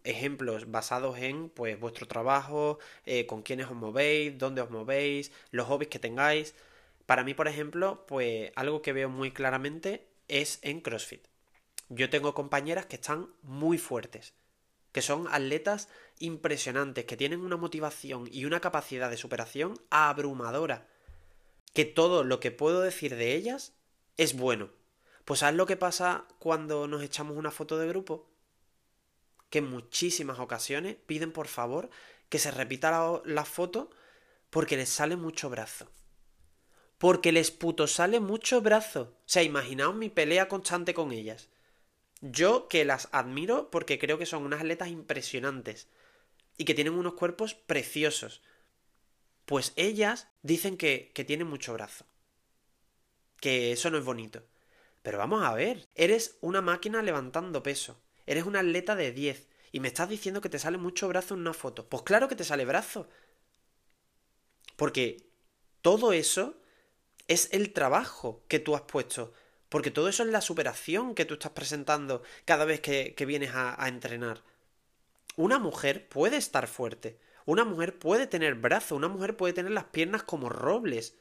ejemplos 0.03 0.71
basados 0.71 1.17
en 1.19 1.49
pues 1.49 1.79
vuestro 1.79 2.07
trabajo, 2.07 2.79
con 3.27 3.43
quiénes 3.43 3.67
os 3.67 3.75
movéis, 3.75 4.37
dónde 4.37 4.61
os 4.61 4.71
movéis, 4.71 5.31
los 5.51 5.67
hobbies 5.67 5.89
que 5.89 5.99
tengáis. 5.99 6.55
Para 7.05 7.23
mí, 7.23 7.33
por 7.33 7.47
ejemplo, 7.47 8.05
pues 8.07 8.51
algo 8.55 8.81
que 8.81 8.93
veo 8.93 9.09
muy 9.09 9.31
claramente 9.31 10.07
es 10.27 10.59
en 10.61 10.81
CrossFit. 10.81 11.27
Yo 11.89 12.09
tengo 12.09 12.33
compañeras 12.33 12.85
que 12.85 12.97
están 12.97 13.29
muy 13.43 13.77
fuertes, 13.77 14.33
que 14.97 15.03
son 15.03 15.27
atletas 15.29 15.89
impresionantes, 16.17 17.05
que 17.05 17.15
tienen 17.15 17.41
una 17.41 17.55
motivación 17.55 18.27
y 18.31 18.45
una 18.45 18.61
capacidad 18.61 19.11
de 19.11 19.17
superación 19.17 19.79
abrumadora, 19.91 20.87
que 21.75 21.85
todo 21.85 22.23
lo 22.23 22.39
que 22.39 22.49
puedo 22.49 22.81
decir 22.81 23.15
de 23.15 23.35
ellas 23.35 23.73
es 24.17 24.35
bueno. 24.35 24.71
Pues 25.23 25.41
¿sabes 25.41 25.55
lo 25.55 25.67
que 25.67 25.77
pasa 25.77 26.25
cuando 26.39 26.87
nos 26.87 27.03
echamos 27.03 27.37
una 27.37 27.51
foto 27.51 27.77
de 27.77 27.87
grupo? 27.87 28.27
que 29.51 29.59
en 29.59 29.69
muchísimas 29.69 30.39
ocasiones 30.39 30.95
piden 31.05 31.31
por 31.31 31.47
favor 31.47 31.91
que 32.27 32.39
se 32.39 32.49
repita 32.49 33.21
la, 33.23 33.45
foto 33.45 33.91
porque 34.49 34.77
les 34.77 34.89
sale 34.89 35.15
mucho 35.15 35.51
brazo. 35.51 35.91
Porque 36.97 37.31
les 37.31 37.51
puto 37.51 37.85
sale 37.85 38.19
mucho 38.19 38.61
brazo. 38.61 39.13
O 39.13 39.27
sea, 39.27 39.43
imaginaos 39.43 39.93
mi 39.93 40.09
pelea 40.09 40.47
constante 40.47 40.95
con 40.95 41.11
ellas. 41.11 41.49
Yo 42.31 42.67
que 42.67 42.85
las 42.85 43.09
admiro 43.11 43.69
porque 43.69 43.99
creo 43.99 44.17
que 44.17 44.25
son 44.25 44.43
unas 44.43 44.61
atletas 44.61 44.89
impresionantes 44.89 45.87
y 46.57 46.65
que 46.65 46.73
tienen 46.73 46.93
unos 46.93 47.13
cuerpos 47.13 47.53
preciosos. 47.53 48.41
Pues 49.45 49.73
ellas 49.75 50.27
dicen 50.41 50.77
que, 50.77 51.11
que 51.13 51.23
tienen 51.23 51.47
mucho 51.47 51.73
brazo. 51.73 52.05
Que 53.39 53.71
eso 53.71 53.89
no 53.89 53.97
es 53.97 54.03
bonito. 54.03 54.43
Pero 55.03 55.17
vamos 55.17 55.43
a 55.43 55.53
ver, 55.53 55.87
eres 55.95 56.37
una 56.41 56.61
máquina 56.61 57.01
levantando 57.01 57.63
peso. 57.63 58.01
Eres 58.25 58.45
un 58.45 58.55
atleta 58.55 58.95
de 58.95 59.11
10 59.11 59.47
y 59.71 59.79
me 59.79 59.87
estás 59.87 60.09
diciendo 60.09 60.41
que 60.41 60.49
te 60.49 60.59
sale 60.59 60.77
mucho 60.77 61.07
brazo 61.07 61.33
en 61.33 61.41
una 61.41 61.53
foto. 61.53 61.87
Pues 61.87 62.03
claro 62.03 62.27
que 62.27 62.35
te 62.35 62.43
sale 62.43 62.65
brazo. 62.65 63.07
Porque 64.75 65.29
todo 65.81 66.11
eso 66.13 66.59
es 67.27 67.49
el 67.51 67.73
trabajo 67.73 68.43
que 68.47 68.59
tú 68.59 68.75
has 68.75 68.81
puesto. 68.81 69.33
Porque 69.69 69.91
todo 69.91 70.07
eso 70.09 70.23
es 70.23 70.29
la 70.29 70.41
superación 70.41 71.13
que 71.13 71.25
tú 71.25 71.35
estás 71.35 71.51
presentando 71.51 72.23
cada 72.45 72.65
vez 72.65 72.79
que, 72.79 73.13
vienes 73.25 73.51
a, 73.53 73.81
a 73.81 73.87
entrenar. 73.87 74.41
Una 75.35 75.59
mujer 75.59 76.07
puede 76.07 76.37
estar 76.37 76.67
fuerte. 76.67 77.19
Una 77.45 77.65
mujer 77.65 77.99
puede 77.99 78.27
tener 78.27 78.55
brazo. 78.55 78.95
Una 78.95 79.07
mujer 79.07 79.35
puede 79.35 79.53
tener 79.53 79.71
las 79.71 79.85
piernas 79.85 80.23
como 80.23 80.49
robles. 80.49 81.15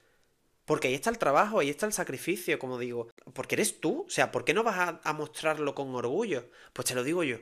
Porque 0.66 0.88
ahí 0.88 0.94
está 0.94 1.10
el 1.10 1.18
trabajo, 1.18 1.60
ahí 1.60 1.70
está 1.70 1.86
el 1.86 1.92
sacrificio, 1.92 2.58
como 2.58 2.78
digo. 2.78 3.08
Porque 3.32 3.54
eres 3.54 3.80
tú. 3.80 4.04
O 4.06 4.10
sea, 4.10 4.32
¿por 4.32 4.44
qué 4.44 4.52
no 4.52 4.64
vas 4.64 4.98
a, 5.02 5.12
mostrarlo 5.12 5.74
con 5.74 5.94
orgullo? 5.94 6.50
Pues 6.72 6.88
te 6.88 6.94
lo 6.94 7.04
digo 7.04 7.22
yo. 7.22 7.38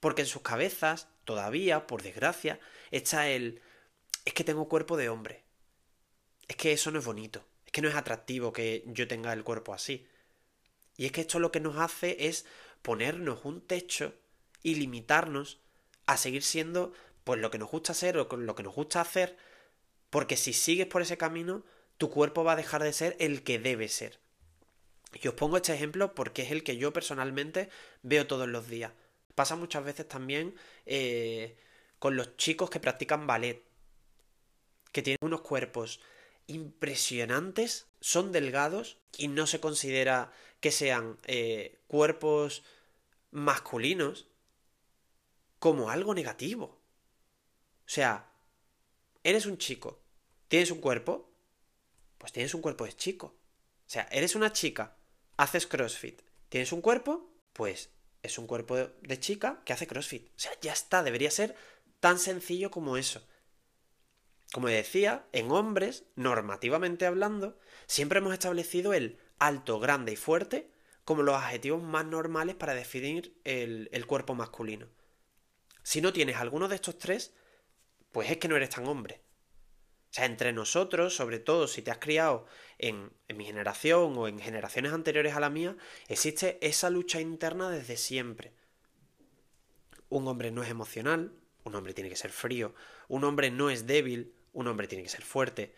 Porque 0.00 0.22
en 0.22 0.26
sus 0.26 0.40
cabezas, 0.40 1.08
todavía, 1.24 1.86
por 1.86 2.02
desgracia, 2.02 2.58
está 2.90 3.28
el... 3.28 3.60
Es 4.24 4.32
que 4.32 4.44
tengo 4.44 4.68
cuerpo 4.68 4.96
de 4.96 5.10
hombre. 5.10 5.44
Es 6.48 6.56
que 6.56 6.72
eso 6.72 6.90
no 6.90 6.98
es 6.98 7.04
bonito. 7.04 7.44
Es 7.66 7.72
que 7.72 7.82
no 7.82 7.88
es 7.88 7.94
atractivo 7.94 8.54
que 8.54 8.84
yo 8.86 9.06
tenga 9.06 9.34
el 9.34 9.44
cuerpo 9.44 9.74
así. 9.74 10.08
Y 11.00 11.06
es 11.06 11.12
que 11.12 11.22
esto 11.22 11.38
lo 11.38 11.50
que 11.50 11.60
nos 11.60 11.78
hace 11.78 12.26
es 12.26 12.44
ponernos 12.82 13.46
un 13.46 13.62
techo 13.62 14.12
y 14.62 14.74
limitarnos 14.74 15.58
a 16.04 16.18
seguir 16.18 16.42
siendo 16.42 16.92
pues 17.24 17.40
lo 17.40 17.50
que 17.50 17.56
nos 17.56 17.70
gusta 17.70 17.94
ser 17.94 18.18
o 18.18 18.28
lo 18.36 18.54
que 18.54 18.62
nos 18.62 18.74
gusta 18.74 19.00
hacer. 19.00 19.38
Porque 20.10 20.36
si 20.36 20.52
sigues 20.52 20.86
por 20.86 21.00
ese 21.00 21.16
camino, 21.16 21.64
tu 21.96 22.10
cuerpo 22.10 22.44
va 22.44 22.52
a 22.52 22.56
dejar 22.56 22.82
de 22.82 22.92
ser 22.92 23.16
el 23.18 23.42
que 23.44 23.58
debe 23.58 23.88
ser. 23.88 24.20
Y 25.14 25.26
os 25.26 25.32
pongo 25.32 25.56
este 25.56 25.72
ejemplo 25.72 26.14
porque 26.14 26.42
es 26.42 26.50
el 26.50 26.62
que 26.62 26.76
yo 26.76 26.92
personalmente 26.92 27.70
veo 28.02 28.26
todos 28.26 28.46
los 28.46 28.68
días. 28.68 28.92
Pasa 29.34 29.56
muchas 29.56 29.82
veces 29.82 30.06
también 30.06 30.54
eh, 30.84 31.56
con 31.98 32.14
los 32.14 32.36
chicos 32.36 32.68
que 32.68 32.78
practican 32.78 33.26
ballet, 33.26 33.64
que 34.92 35.00
tienen 35.00 35.20
unos 35.22 35.40
cuerpos 35.40 35.98
impresionantes, 36.46 37.86
son 38.00 38.32
delgados 38.32 38.98
y 39.16 39.28
no 39.28 39.46
se 39.46 39.60
considera 39.60 40.32
que 40.60 40.70
sean 40.70 41.18
eh, 41.26 41.80
cuerpos 41.86 42.62
masculinos 43.30 44.26
como 45.58 45.90
algo 45.90 46.14
negativo. 46.14 46.80
O 47.86 47.92
sea, 47.92 48.30
eres 49.22 49.46
un 49.46 49.58
chico, 49.58 50.02
tienes 50.48 50.70
un 50.70 50.80
cuerpo, 50.80 51.30
pues 52.18 52.32
tienes 52.32 52.54
un 52.54 52.62
cuerpo 52.62 52.84
de 52.84 52.94
chico. 52.94 53.26
O 53.26 53.92
sea, 53.92 54.08
eres 54.10 54.34
una 54.34 54.52
chica, 54.52 54.96
haces 55.36 55.66
CrossFit, 55.66 56.22
tienes 56.48 56.72
un 56.72 56.80
cuerpo, 56.80 57.32
pues 57.52 57.90
es 58.22 58.38
un 58.38 58.46
cuerpo 58.46 58.76
de 58.76 59.20
chica 59.20 59.62
que 59.64 59.72
hace 59.72 59.86
CrossFit. 59.86 60.28
O 60.28 60.38
sea, 60.38 60.52
ya 60.60 60.72
está, 60.72 61.02
debería 61.02 61.30
ser 61.30 61.56
tan 61.98 62.18
sencillo 62.18 62.70
como 62.70 62.96
eso. 62.96 63.26
Como 64.52 64.68
decía, 64.68 65.26
en 65.32 65.50
hombres, 65.52 66.04
normativamente 66.16 67.06
hablando, 67.06 67.58
siempre 67.86 68.18
hemos 68.18 68.32
establecido 68.32 68.92
el 68.94 69.18
alto, 69.38 69.78
grande 69.78 70.12
y 70.12 70.16
fuerte 70.16 70.70
como 71.04 71.22
los 71.22 71.34
adjetivos 71.34 71.82
más 71.82 72.04
normales 72.04 72.54
para 72.54 72.74
definir 72.74 73.36
el, 73.44 74.06
cuerpo 74.06 74.34
masculino. 74.34 74.88
Si 75.82 76.00
no 76.00 76.12
tienes 76.12 76.36
alguno 76.36 76.68
de 76.68 76.76
estos 76.76 76.98
tres, 76.98 77.32
pues 78.12 78.30
es 78.30 78.36
que 78.36 78.48
no 78.48 78.56
eres 78.56 78.70
tan 78.70 78.86
hombre. 78.86 79.22
O 80.10 80.12
sea, 80.12 80.26
entre 80.26 80.52
nosotros, 80.52 81.14
sobre 81.14 81.38
todo 81.38 81.68
si 81.68 81.82
te 81.82 81.90
has 81.90 81.98
criado 81.98 82.46
en, 82.78 83.12
mi 83.34 83.44
generación 83.44 84.16
o 84.18 84.28
en 84.28 84.40
generaciones 84.40 84.92
anteriores 84.92 85.34
a 85.34 85.40
la 85.40 85.50
mía, 85.50 85.76
existe 86.08 86.58
esa 86.60 86.90
lucha 86.90 87.20
interna 87.20 87.70
desde 87.70 87.96
siempre. 87.96 88.52
Un 90.08 90.26
hombre 90.26 90.50
no 90.50 90.62
es 90.62 90.70
emocional, 90.70 91.32
un 91.64 91.74
hombre 91.76 91.94
tiene 91.94 92.10
que 92.10 92.16
ser 92.16 92.30
frío, 92.30 92.74
un 93.08 93.24
hombre 93.24 93.50
no 93.50 93.70
es 93.70 93.86
débil, 93.86 94.34
un 94.52 94.68
hombre 94.68 94.88
tiene 94.88 95.04
que 95.04 95.10
ser 95.10 95.22
fuerte. 95.22 95.74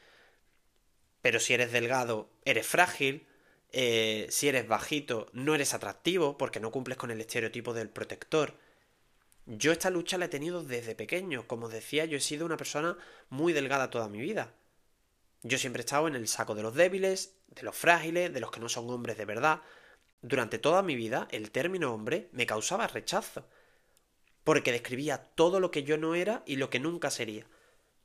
pero 1.23 1.39
si 1.39 1.55
eres 1.55 1.71
delgado, 1.71 2.31
eres 2.45 2.67
frágil, 2.67 3.27
eh, 3.73 4.27
si 4.31 4.49
eres 4.49 4.69
bajito, 4.69 5.29
no 5.33 5.55
eres 5.55 5.73
atractivo 5.73 6.37
porque 6.37 6.61
no 6.61 6.71
cumples 6.71 6.99
con 6.99 7.11
el 7.11 7.21
estereotipo 7.21 7.73
del 7.75 7.89
protector. 7.89 8.55
Yo 9.47 9.73
esta 9.73 9.91
lucha 9.91 10.19
la 10.19 10.27
he 10.27 10.29
tenido 10.29 10.63
desde 10.63 10.95
pequeño. 10.95 11.47
Como 11.49 11.69
decía, 11.69 12.05
yo 12.05 12.19
he 12.19 12.21
sido 12.21 12.47
una 12.47 12.57
persona 12.57 12.97
muy 13.31 13.53
delgada 13.53 13.91
toda 13.91 14.09
mi 14.09 14.21
vida. 14.21 14.55
Yo 15.43 15.59
siempre 15.59 15.81
he 15.81 15.85
estado 15.85 16.07
en 16.07 16.15
el 16.15 16.29
saco 16.29 16.55
de 16.55 16.63
los 16.63 16.75
débiles, 16.75 17.35
de 17.49 17.63
los 17.63 17.77
frágiles, 17.77 18.33
de 18.33 18.41
los 18.41 18.51
que 18.51 18.61
no 18.61 18.69
son 18.69 18.89
hombres 18.91 19.17
de 19.17 19.25
verdad. 19.25 19.63
Durante 20.21 20.59
toda 20.59 20.83
mi 20.83 20.95
vida, 20.95 21.27
el 21.33 21.51
término 21.51 21.93
hombre 21.93 22.29
me 22.33 22.47
causaba 22.47 22.87
rechazo. 22.87 23.49
Porque 24.45 24.71
describía 24.71 25.19
todo 25.35 25.61
lo 25.61 25.71
que 25.71 25.83
yo 25.83 25.99
no 25.99 26.15
era 26.15 26.43
y 26.47 26.57
lo 26.57 26.71
que 26.71 26.79
nunca 26.79 27.11
sería. 27.11 27.47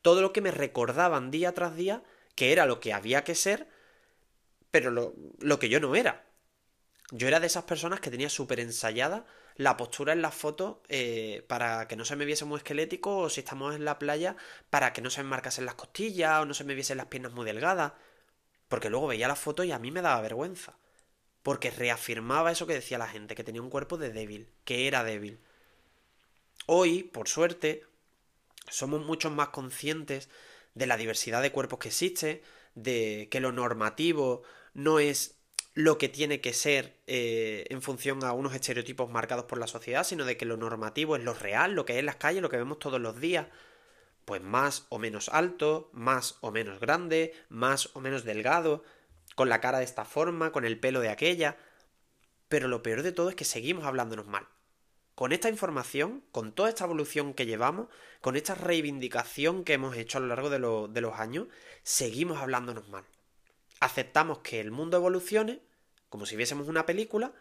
Todo 0.08 0.22
lo 0.22 0.32
que 0.32 0.40
me 0.40 0.52
recordaban 0.52 1.32
día 1.32 1.54
tras 1.54 1.76
día 1.76 2.02
que 2.34 2.54
era 2.54 2.66
lo 2.66 2.80
que 2.80 2.94
había 2.94 3.26
que 3.26 3.36
ser, 3.36 3.68
pero 4.72 4.90
lo, 4.90 5.60
que 5.60 5.68
yo 5.68 5.82
no 5.82 5.98
era. 5.98 6.24
Yo 7.12 7.28
era 7.28 7.42
de 7.42 7.48
esas 7.48 7.66
personas 7.66 8.00
que 8.00 8.10
tenía 8.10 8.30
súper 8.30 8.62
ensayada 8.62 9.26
la 9.58 9.76
postura 9.76 10.14
en 10.14 10.22
las 10.22 10.34
fotos 10.34 10.78
eh, 10.88 11.44
para 11.50 11.90
que 11.90 11.98
no 11.98 12.06
se 12.06 12.16
me 12.16 12.24
viese 12.24 12.46
muy 12.46 12.56
esquelético 12.56 13.18
o 13.18 13.30
si 13.30 13.42
estamos 13.42 13.76
en 13.76 13.84
la 13.84 14.00
playa 14.00 14.38
para 14.70 14.94
que 14.94 15.02
no 15.02 15.10
se 15.10 15.24
me 15.24 15.30
marcasen 15.30 15.66
las 15.66 15.76
costillas 15.76 16.42
o 16.42 16.46
no 16.46 16.54
se 16.54 16.64
me 16.64 16.74
viesen 16.74 16.96
las 16.96 17.08
piernas 17.08 17.34
muy 17.34 17.46
delgadas. 17.46 17.92
Porque 18.70 18.90
luego 18.90 19.08
veía 19.08 19.28
la 19.28 19.36
foto 19.36 19.66
y 19.66 19.74
a 19.74 19.80
mí 19.80 19.92
me 19.92 20.02
daba 20.02 20.22
vergüenza. 20.22 20.78
Porque 21.44 21.70
reafirmaba 21.70 22.54
eso 22.54 22.66
que 22.66 22.76
decía 22.76 22.98
la 22.98 23.10
gente, 23.10 23.36
que 23.36 23.44
tenía 23.44 23.62
un 23.62 23.70
cuerpo 23.70 23.98
de 23.98 24.14
débil, 24.14 24.54
que 24.64 24.88
era 24.88 25.04
débil. 25.04 25.42
Hoy, 26.66 27.04
por 27.04 27.28
suerte, 27.28 27.84
somos 28.70 29.06
mucho 29.06 29.30
más 29.30 29.50
conscientes 29.50 30.30
de 30.74 30.88
la 30.88 30.98
diversidad 30.98 31.42
de 31.42 31.52
cuerpos 31.52 31.80
que 31.80 31.88
existe, 31.90 32.44
de 32.76 33.28
que 33.32 33.40
lo 33.40 33.52
normativo 33.52 34.44
no 34.74 35.00
es 35.00 35.38
lo 35.74 35.98
que 36.00 36.10
tiene 36.10 36.42
que 36.42 36.54
ser 36.54 37.00
eh, 37.06 37.66
en 37.70 37.82
función 37.82 38.24
a 38.24 38.34
unos 38.34 38.56
estereotipos 38.56 39.12
marcados 39.12 39.46
por 39.46 39.60
la 39.60 39.68
sociedad, 39.68 40.04
sino 40.04 40.26
de 40.26 40.36
que 40.36 40.46
lo 40.46 40.58
normativo 40.58 41.16
es 41.16 41.24
lo 41.24 41.34
real, 41.34 41.74
lo 41.74 41.86
que 41.86 41.94
es 41.94 42.00
en 42.00 42.08
las 42.08 42.16
calles, 42.16 42.42
lo 42.42 42.50
que 42.50 42.58
vemos 42.58 42.80
todos 42.80 43.00
los 43.00 43.20
días. 43.20 43.48
Pues 44.26 44.42
más 44.42 44.88
o 44.90 44.98
menos 44.98 45.30
alto, 45.30 45.90
más 45.94 46.38
o 46.42 46.52
menos 46.52 46.80
grande, 46.80 47.34
más 47.50 47.92
o 47.94 48.02
menos 48.02 48.24
delgado, 48.24 48.84
con 49.36 49.50
la 49.50 49.62
cara 49.62 49.78
de 49.78 49.86
esta 49.86 50.04
forma, 50.04 50.52
con 50.52 50.66
el 50.66 50.80
pelo 50.80 51.00
de 51.00 51.10
aquella. 51.10 51.58
Pero 52.50 52.68
lo 52.68 52.82
peor 52.82 53.04
de 53.04 53.12
todo 53.12 53.30
es 53.30 53.36
que 53.36 53.46
seguimos 53.46 53.86
hablándonos 53.86 54.26
mal. 54.26 54.48
Con 55.18 55.32
esta 55.32 55.50
información, 55.50 56.24
con 56.32 56.52
toda 56.52 56.70
esta 56.70 56.84
evolución 56.84 57.34
que 57.34 57.48
llevamos, 57.48 57.88
con 58.22 58.36
esta 58.36 58.54
reivindicación 58.54 59.64
que 59.64 59.74
hemos 59.74 59.98
hecho 59.98 60.20
a 60.20 60.22
lo 60.22 60.28
largo 60.28 60.52
de, 60.52 61.02
los 61.02 61.20
años, 61.20 61.48
seguimos 61.82 62.38
hablándonos 62.38 62.88
mal. 62.90 63.04
Aceptamos 63.80 64.42
que 64.42 64.60
el 64.60 64.70
mundo 64.70 64.96
evolucione 64.96 65.60
como 66.10 66.28
si 66.28 66.36
viésemos 66.36 66.68
una 66.68 66.86
película, 66.86 67.34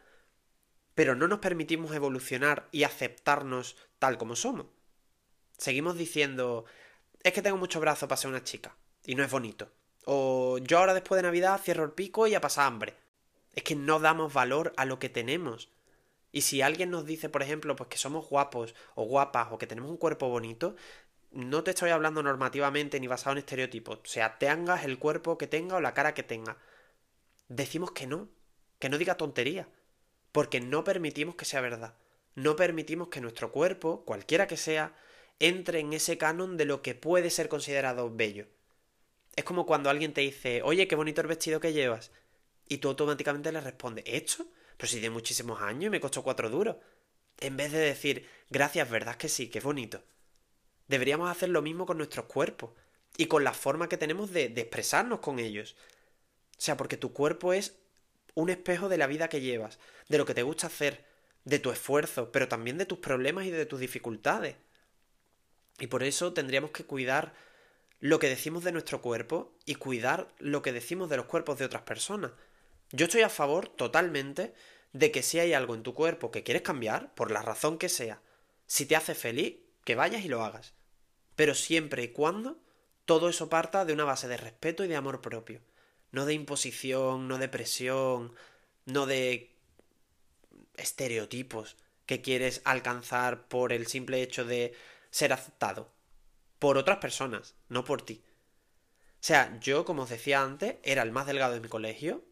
pero 0.94 1.14
no 1.16 1.28
nos 1.28 1.40
permitimos 1.40 1.94
evolucionar 1.94 2.66
y 2.72 2.84
aceptarnos 2.84 3.76
tal 3.98 4.16
como 4.16 4.36
somos. 4.36 4.68
Seguimos 5.58 5.98
diciendo, 5.98 6.64
es 7.24 7.34
que 7.34 7.42
tengo 7.42 7.58
mucho 7.58 7.78
brazo 7.78 8.08
para 8.08 8.16
ser 8.16 8.30
una 8.30 8.42
chica, 8.42 8.74
y 9.04 9.16
no 9.16 9.22
es 9.22 9.30
bonito. 9.30 9.70
O 10.06 10.56
yo 10.62 10.78
ahora 10.78 10.94
después 10.94 11.18
de 11.18 11.24
Navidad 11.24 11.60
cierro 11.62 11.84
el 11.84 11.92
pico 11.92 12.26
y 12.26 12.30
ya 12.30 12.40
pasa 12.40 12.64
hambre. 12.64 12.96
Es 13.52 13.64
que 13.64 13.76
no 13.76 14.00
damos 14.00 14.32
valor 14.32 14.72
a 14.78 14.86
lo 14.86 14.98
que 14.98 15.10
tenemos. 15.10 15.68
Y 16.36 16.42
si 16.42 16.60
alguien 16.60 16.90
nos 16.90 17.06
dice, 17.06 17.30
por 17.30 17.42
ejemplo, 17.42 17.74
pues 17.76 17.88
que 17.88 17.96
somos 17.96 18.28
guapos 18.28 18.74
o 18.94 19.04
guapas 19.04 19.48
o 19.52 19.56
que 19.56 19.66
tenemos 19.66 19.90
un 19.90 19.96
cuerpo 19.96 20.28
bonito, 20.28 20.76
no 21.30 21.64
te 21.64 21.70
estoy 21.70 21.88
hablando 21.88 22.22
normativamente 22.22 23.00
ni 23.00 23.06
basado 23.06 23.32
en 23.32 23.38
estereotipos. 23.38 24.00
O 24.00 24.06
sea, 24.06 24.36
tengas 24.36 24.84
el 24.84 24.98
cuerpo 24.98 25.38
que 25.38 25.46
tenga 25.46 25.76
o 25.76 25.80
la 25.80 25.94
cara 25.94 26.12
que 26.12 26.22
tenga. 26.22 26.58
Decimos 27.48 27.92
que 27.92 28.06
no, 28.06 28.28
que 28.78 28.90
no 28.90 28.98
diga 28.98 29.16
tontería, 29.16 29.66
porque 30.30 30.60
no 30.60 30.84
permitimos 30.84 31.36
que 31.36 31.46
sea 31.46 31.62
verdad. 31.62 31.94
No 32.34 32.54
permitimos 32.54 33.08
que 33.08 33.22
nuestro 33.22 33.50
cuerpo, 33.50 34.04
cualquiera 34.04 34.46
que 34.46 34.58
sea, 34.58 34.94
entre 35.38 35.80
en 35.80 35.94
ese 35.94 36.18
canon 36.18 36.58
de 36.58 36.66
lo 36.66 36.82
que 36.82 36.94
puede 36.94 37.30
ser 37.30 37.48
considerado 37.48 38.14
bello. 38.14 38.46
Es 39.36 39.44
como 39.44 39.64
cuando 39.64 39.88
alguien 39.88 40.12
te 40.12 40.20
dice, 40.20 40.60
oye, 40.62 40.86
qué 40.86 40.96
bonito 40.96 41.22
el 41.22 41.28
vestido 41.28 41.60
que 41.60 41.72
llevas. 41.72 42.10
Y 42.68 42.76
tú 42.76 42.88
automáticamente 42.88 43.52
le 43.52 43.62
respondes, 43.62 44.04
¿esto? 44.06 44.46
Pero 44.76 44.88
si 44.88 45.00
tiene 45.00 45.10
muchísimos 45.10 45.60
años 45.62 45.86
y 45.86 45.90
me 45.90 46.00
costó 46.00 46.22
cuatro 46.22 46.50
duros. 46.50 46.76
En 47.38 47.56
vez 47.56 47.72
de 47.72 47.78
decir, 47.78 48.28
gracias, 48.50 48.90
verdad 48.90 49.16
que 49.16 49.28
sí, 49.28 49.48
qué 49.48 49.60
bonito. 49.60 50.02
Deberíamos 50.88 51.30
hacer 51.30 51.48
lo 51.48 51.62
mismo 51.62 51.86
con 51.86 51.98
nuestros 51.98 52.26
cuerpos 52.26 52.70
y 53.16 53.26
con 53.26 53.44
la 53.44 53.52
forma 53.52 53.88
que 53.88 53.96
tenemos 53.96 54.30
de, 54.30 54.48
de 54.48 54.60
expresarnos 54.62 55.20
con 55.20 55.38
ellos. 55.38 55.76
O 56.52 56.60
sea, 56.60 56.76
porque 56.76 56.96
tu 56.96 57.12
cuerpo 57.12 57.52
es 57.52 57.76
un 58.34 58.50
espejo 58.50 58.88
de 58.88 58.98
la 58.98 59.06
vida 59.06 59.28
que 59.28 59.40
llevas, 59.40 59.78
de 60.08 60.18
lo 60.18 60.26
que 60.26 60.34
te 60.34 60.42
gusta 60.42 60.66
hacer, 60.68 61.04
de 61.44 61.58
tu 61.58 61.70
esfuerzo, 61.70 62.32
pero 62.32 62.48
también 62.48 62.78
de 62.78 62.86
tus 62.86 62.98
problemas 62.98 63.46
y 63.46 63.50
de 63.50 63.66
tus 63.66 63.80
dificultades. 63.80 64.56
Y 65.78 65.86
por 65.88 66.02
eso 66.02 66.32
tendríamos 66.32 66.70
que 66.70 66.84
cuidar 66.84 67.34
lo 68.00 68.18
que 68.18 68.28
decimos 68.28 68.64
de 68.64 68.72
nuestro 68.72 69.00
cuerpo 69.00 69.54
y 69.64 69.76
cuidar 69.76 70.28
lo 70.38 70.62
que 70.62 70.72
decimos 70.72 71.08
de 71.08 71.16
los 71.16 71.26
cuerpos 71.26 71.58
de 71.58 71.64
otras 71.64 71.82
personas. 71.82 72.32
Yo 72.92 73.06
estoy 73.06 73.22
a 73.22 73.28
favor 73.28 73.68
totalmente 73.68 74.54
de 74.92 75.10
que 75.10 75.22
si 75.22 75.38
hay 75.38 75.52
algo 75.52 75.74
en 75.74 75.82
tu 75.82 75.94
cuerpo 75.94 76.30
que 76.30 76.42
quieres 76.42 76.62
cambiar, 76.62 77.14
por 77.14 77.30
la 77.30 77.42
razón 77.42 77.78
que 77.78 77.88
sea, 77.88 78.22
si 78.66 78.86
te 78.86 78.96
hace 78.96 79.14
feliz, 79.14 79.56
que 79.84 79.94
vayas 79.94 80.24
y 80.24 80.28
lo 80.28 80.44
hagas. 80.44 80.74
Pero 81.34 81.54
siempre 81.54 82.02
y 82.02 82.08
cuando 82.08 82.58
todo 83.04 83.28
eso 83.28 83.48
parta 83.48 83.84
de 83.84 83.92
una 83.92 84.04
base 84.04 84.28
de 84.28 84.36
respeto 84.36 84.84
y 84.84 84.88
de 84.88 84.96
amor 84.96 85.20
propio 85.20 85.60
no 86.16 86.24
de 86.24 86.32
imposición, 86.32 87.28
no 87.28 87.36
de 87.36 87.48
presión, 87.48 88.34
no 88.86 89.04
de 89.04 89.54
estereotipos 90.76 91.76
que 92.06 92.22
quieres 92.22 92.62
alcanzar 92.64 93.48
por 93.48 93.72
el 93.72 93.86
simple 93.86 94.22
hecho 94.22 94.46
de 94.46 94.74
ser 95.10 95.34
aceptado 95.34 95.92
por 96.58 96.78
otras 96.78 96.98
personas, 96.98 97.54
no 97.68 97.84
por 97.84 98.00
ti. 98.00 98.22
O 99.20 99.26
sea, 99.26 99.58
yo, 99.60 99.84
como 99.84 100.04
os 100.04 100.08
decía 100.08 100.42
antes, 100.42 100.76
era 100.84 101.02
el 101.02 101.12
más 101.12 101.26
delgado 101.26 101.52
de 101.52 101.60
mi 101.60 101.68
colegio 101.68 102.24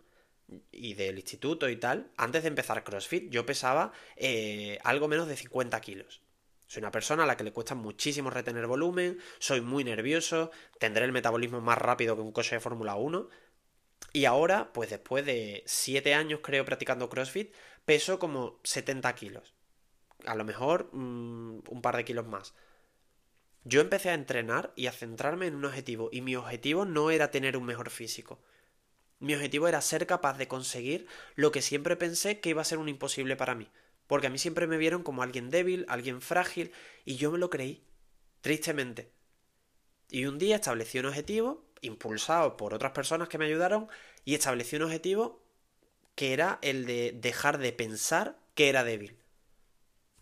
y 0.70 0.94
del 0.94 1.18
instituto 1.18 1.68
y 1.68 1.76
tal. 1.76 2.10
Antes 2.16 2.42
de 2.42 2.48
empezar 2.48 2.84
CrossFit, 2.84 3.30
yo 3.30 3.46
pesaba 3.46 3.92
eh, 4.16 4.78
algo 4.84 5.08
menos 5.08 5.28
de 5.28 5.36
50 5.36 5.80
kilos. 5.80 6.22
Soy 6.66 6.80
una 6.80 6.90
persona 6.90 7.24
a 7.24 7.26
la 7.26 7.36
que 7.36 7.44
le 7.44 7.52
cuesta 7.52 7.74
muchísimo 7.74 8.30
retener 8.30 8.66
volumen, 8.66 9.18
soy 9.38 9.60
muy 9.60 9.84
nervioso, 9.84 10.50
tendré 10.78 11.04
el 11.04 11.12
metabolismo 11.12 11.60
más 11.60 11.78
rápido 11.78 12.16
que 12.16 12.22
un 12.22 12.32
coche 12.32 12.56
de 12.56 12.60
Fórmula 12.60 12.96
1, 12.96 13.28
y 14.12 14.26
ahora, 14.26 14.72
pues 14.72 14.90
después 14.90 15.26
de 15.26 15.62
7 15.66 16.14
años 16.14 16.40
creo 16.42 16.64
practicando 16.64 17.08
CrossFit, 17.08 17.52
peso 17.84 18.18
como 18.18 18.60
70 18.62 19.12
kilos. 19.14 19.54
A 20.24 20.34
lo 20.34 20.44
mejor 20.44 20.88
mm, 20.92 21.62
un 21.68 21.82
par 21.82 21.96
de 21.96 22.04
kilos 22.04 22.26
más. 22.26 22.54
Yo 23.64 23.80
empecé 23.80 24.10
a 24.10 24.14
entrenar 24.14 24.72
y 24.76 24.86
a 24.86 24.92
centrarme 24.92 25.46
en 25.46 25.54
un 25.54 25.64
objetivo. 25.64 26.10
Y 26.12 26.20
mi 26.20 26.36
objetivo 26.36 26.84
no 26.84 27.10
era 27.10 27.30
tener 27.30 27.56
un 27.56 27.64
mejor 27.64 27.90
físico. 27.90 28.40
Mi 29.24 29.34
objetivo 29.34 29.68
era 29.68 29.80
ser 29.80 30.06
capaz 30.06 30.36
de 30.36 30.48
conseguir 30.48 31.06
lo 31.34 31.50
que 31.50 31.62
siempre 31.62 31.96
pensé 31.96 32.40
que 32.40 32.50
iba 32.50 32.60
a 32.60 32.66
ser 32.66 32.76
un 32.76 32.90
imposible 32.90 33.36
para 33.36 33.54
mí. 33.54 33.70
Porque 34.06 34.26
a 34.26 34.30
mí 34.30 34.36
siempre 34.36 34.66
me 34.66 34.76
vieron 34.76 35.02
como 35.02 35.22
alguien 35.22 35.48
débil, 35.48 35.86
alguien 35.88 36.20
frágil, 36.20 36.72
y 37.06 37.16
yo 37.16 37.30
me 37.30 37.38
lo 37.38 37.48
creí. 37.48 37.82
Tristemente. 38.42 39.10
Y 40.10 40.26
un 40.26 40.36
día 40.36 40.56
establecí 40.56 40.98
un 40.98 41.06
objetivo 41.06 41.64
impulsado 41.80 42.58
por 42.58 42.74
otras 42.74 42.92
personas 42.92 43.30
que 43.30 43.38
me 43.38 43.46
ayudaron 43.46 43.88
y 44.26 44.34
establecí 44.34 44.76
un 44.76 44.82
objetivo 44.82 45.42
que 46.16 46.34
era 46.34 46.58
el 46.60 46.84
de 46.84 47.12
dejar 47.12 47.56
de 47.56 47.72
pensar 47.72 48.38
que 48.54 48.68
era 48.68 48.84
débil. 48.84 49.16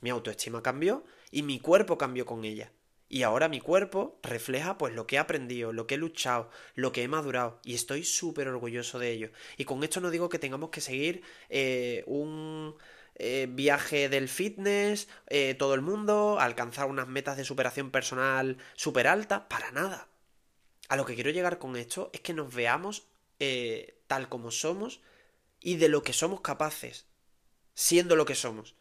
Mi 0.01 0.11
autoestima 0.11 0.63
cambió 0.63 1.03
y 1.33 1.43
mi 1.43 1.59
cuerpo 1.59 1.99
cambió 1.99 2.25
con 2.25 2.45
ella. 2.45 2.71
Y 3.13 3.25
ahora 3.25 3.51
mi 3.51 3.61
cuerpo 3.61 4.19
refleja 4.23 4.79
pues 4.79 4.95
lo 4.95 5.07
que 5.07 5.17
he 5.17 5.19
aprendido, 5.19 5.75
lo 5.75 5.87
que 5.87 5.97
he 5.97 5.99
luchado, 5.99 6.49
lo 6.75 6.93
que 6.93 7.03
he 7.03 7.09
madurado. 7.09 7.61
Y 7.63 7.75
estoy 7.75 8.05
súper 8.05 8.49
orgulloso 8.49 8.99
de 8.99 9.11
ello. 9.11 9.31
Y 9.59 9.67
con 9.67 9.85
esto 9.85 10.01
no 10.01 10.11
digo 10.11 10.31
que 10.31 10.39
tengamos 10.39 10.71
que 10.71 10.81
seguir 10.81 11.23
eh, 11.51 12.05
un 12.07 12.75
eh, 13.17 13.49
viaje 13.51 14.09
del 14.09 14.31
fitness, 14.31 15.09
eh, 15.29 15.55
todo 15.59 15.75
el 15.75 15.83
mundo, 15.83 16.41
alcanzar 16.41 16.87
unas 16.87 17.07
metas 17.07 17.37
de 17.37 17.45
superación 17.45 17.91
personal 17.91 18.57
súper 18.77 19.07
altas. 19.07 19.43
Para 19.43 19.71
nada. 19.73 20.09
A 20.89 20.97
lo 20.97 21.05
que 21.05 21.15
quiero 21.15 21.29
llegar 21.29 21.59
con 21.59 21.77
esto 21.77 22.09
es 22.15 22.23
que 22.23 22.33
nos 22.33 22.55
veamos 22.55 23.09
tal 24.07 24.31
como 24.31 24.51
somos 24.51 25.03
y 25.61 25.77
de 25.77 25.91
lo 25.91 26.03
que 26.03 26.15
somos 26.15 26.41
capaces, 26.41 27.05
siendo 27.75 28.17
lo 28.17 28.25
que 28.25 28.37
somos. 28.37 28.75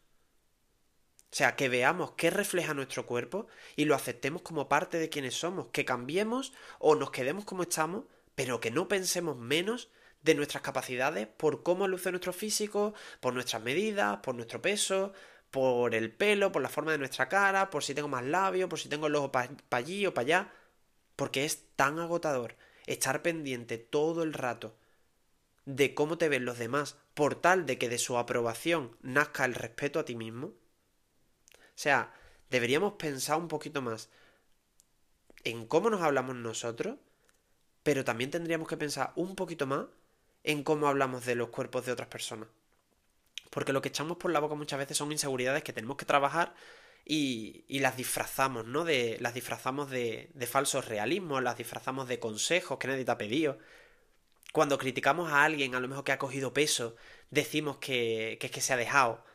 O 1.31 1.35
sea, 1.35 1.55
que 1.55 1.69
veamos 1.69 2.11
qué 2.11 2.29
refleja 2.29 2.73
nuestro 2.73 3.05
cuerpo 3.05 3.47
y 3.75 3.85
lo 3.85 3.95
aceptemos 3.95 4.41
como 4.41 4.67
parte 4.67 5.00
de 5.00 5.09
quienes 5.09 5.35
somos, 5.35 5.67
que 5.67 5.85
cambiemos 5.85 6.53
o 6.79 6.95
nos 6.95 7.11
quedemos 7.11 7.45
como 7.45 7.63
estamos, 7.63 8.05
pero 8.35 8.59
que 8.59 8.71
no 8.71 8.88
pensemos 8.88 9.38
menos 9.38 9.89
de 10.23 10.35
nuestras 10.35 10.61
capacidades 10.61 11.27
por 11.27 11.63
cómo 11.63 11.88
luce 11.88 12.11
nuestro 12.11 12.33
físico, 12.33 12.93
por 13.19 13.33
nuestras 13.33 13.61
medidas, 13.63 14.17
por 14.17 14.35
nuestro 14.35 14.61
peso, 14.61 15.13
por 15.51 15.95
el 15.95 16.11
pelo, 16.11 16.51
por 16.51 16.61
la 16.61 16.69
forma 16.69 16.91
de 16.91 16.97
nuestra 16.97 17.29
cara, 17.29 17.69
por 17.69 17.83
si 17.83 17.93
tengo 17.93 18.07
más 18.07 18.25
labios, 18.25 18.69
por 18.69 18.79
si 18.79 18.89
tengo 18.89 19.07
el 19.07 19.15
ojo 19.15 19.31
para 19.31 19.50
allí 19.71 20.05
o 20.05 20.13
para 20.13 20.25
allá 20.25 20.51
porque 21.21 21.45
es 21.45 21.67
tan 21.75 22.00
agotador 22.00 22.55
estar 22.88 23.21
pendiente 23.21 23.77
todo 23.77 24.23
el 24.23 24.33
rato 24.33 24.75
de 25.65 25.93
cómo 25.93 26.17
te 26.17 26.29
ven 26.29 26.45
los 26.45 26.57
demás, 26.57 26.97
por 27.13 27.35
tal 27.35 27.67
de 27.67 27.77
que 27.77 27.89
de 27.89 28.00
su 28.00 28.17
aprobación 28.17 28.97
nazca 29.03 29.45
el 29.45 29.53
respeto 29.53 30.00
a 30.00 30.05
ti 30.05 30.15
mismo. 30.15 30.53
Sea, 31.81 32.13
deberíamos 32.51 32.93
pensar 32.93 33.39
un 33.39 33.47
poquito 33.47 33.81
más 33.81 34.07
en 35.43 35.65
cómo 35.65 35.89
nos 35.89 36.03
hablamos 36.03 36.35
nosotros, 36.35 37.00
pero 37.81 38.05
también 38.05 38.29
tendríamos 38.29 38.67
que 38.67 38.77
pensar 38.77 39.13
un 39.15 39.35
poquito 39.35 39.65
más 39.65 39.88
en 40.43 40.63
cómo 40.63 40.88
hablamos 40.88 41.25
de 41.25 41.33
los 41.33 41.50
cuerpos 41.50 41.88
de 41.88 41.91
otras 41.91 42.07
personas. 42.07 42.50
Porque 43.50 43.73
lo 43.73 43.81
que 43.81 43.89
echamos 43.89 44.17
por 44.17 44.29
la 44.29 44.39
boca 44.39 44.53
muchas 44.53 44.77
veces 44.77 44.95
son 44.95 45.11
inseguridades 45.11 45.63
que 45.63 45.73
tenemos 45.73 45.97
que 45.97 46.05
trabajar 46.05 46.53
y, 47.03 47.65
las 47.79 47.97
disfrazamos, 47.97 48.67
¿no? 48.67 48.83
De, 48.83 49.17
las 49.19 49.33
disfrazamos 49.33 49.89
de, 49.89 50.29
de 50.35 50.45
falsos 50.45 50.88
realismos, 50.88 51.41
las 51.41 51.57
disfrazamos 51.57 52.07
de 52.07 52.19
consejos 52.19 52.77
que 52.77 52.89
nadie 52.89 53.05
te 53.05 53.11
ha 53.11 53.17
pedido. 53.17 53.57
Cuando 54.53 54.77
criticamos 54.77 55.31
a 55.31 55.45
alguien, 55.45 55.73
a 55.73 55.79
lo 55.79 55.88
mejor 55.88 56.03
que 56.03 56.11
ha 56.11 56.19
cogido 56.19 56.53
peso, 56.53 56.95
decimos 57.31 57.77
que, 57.77 58.38
que 58.39 58.45
es 58.45 58.51
que 58.51 58.61
se 58.61 58.71
ha 58.71 58.77
dejado. 58.77 59.30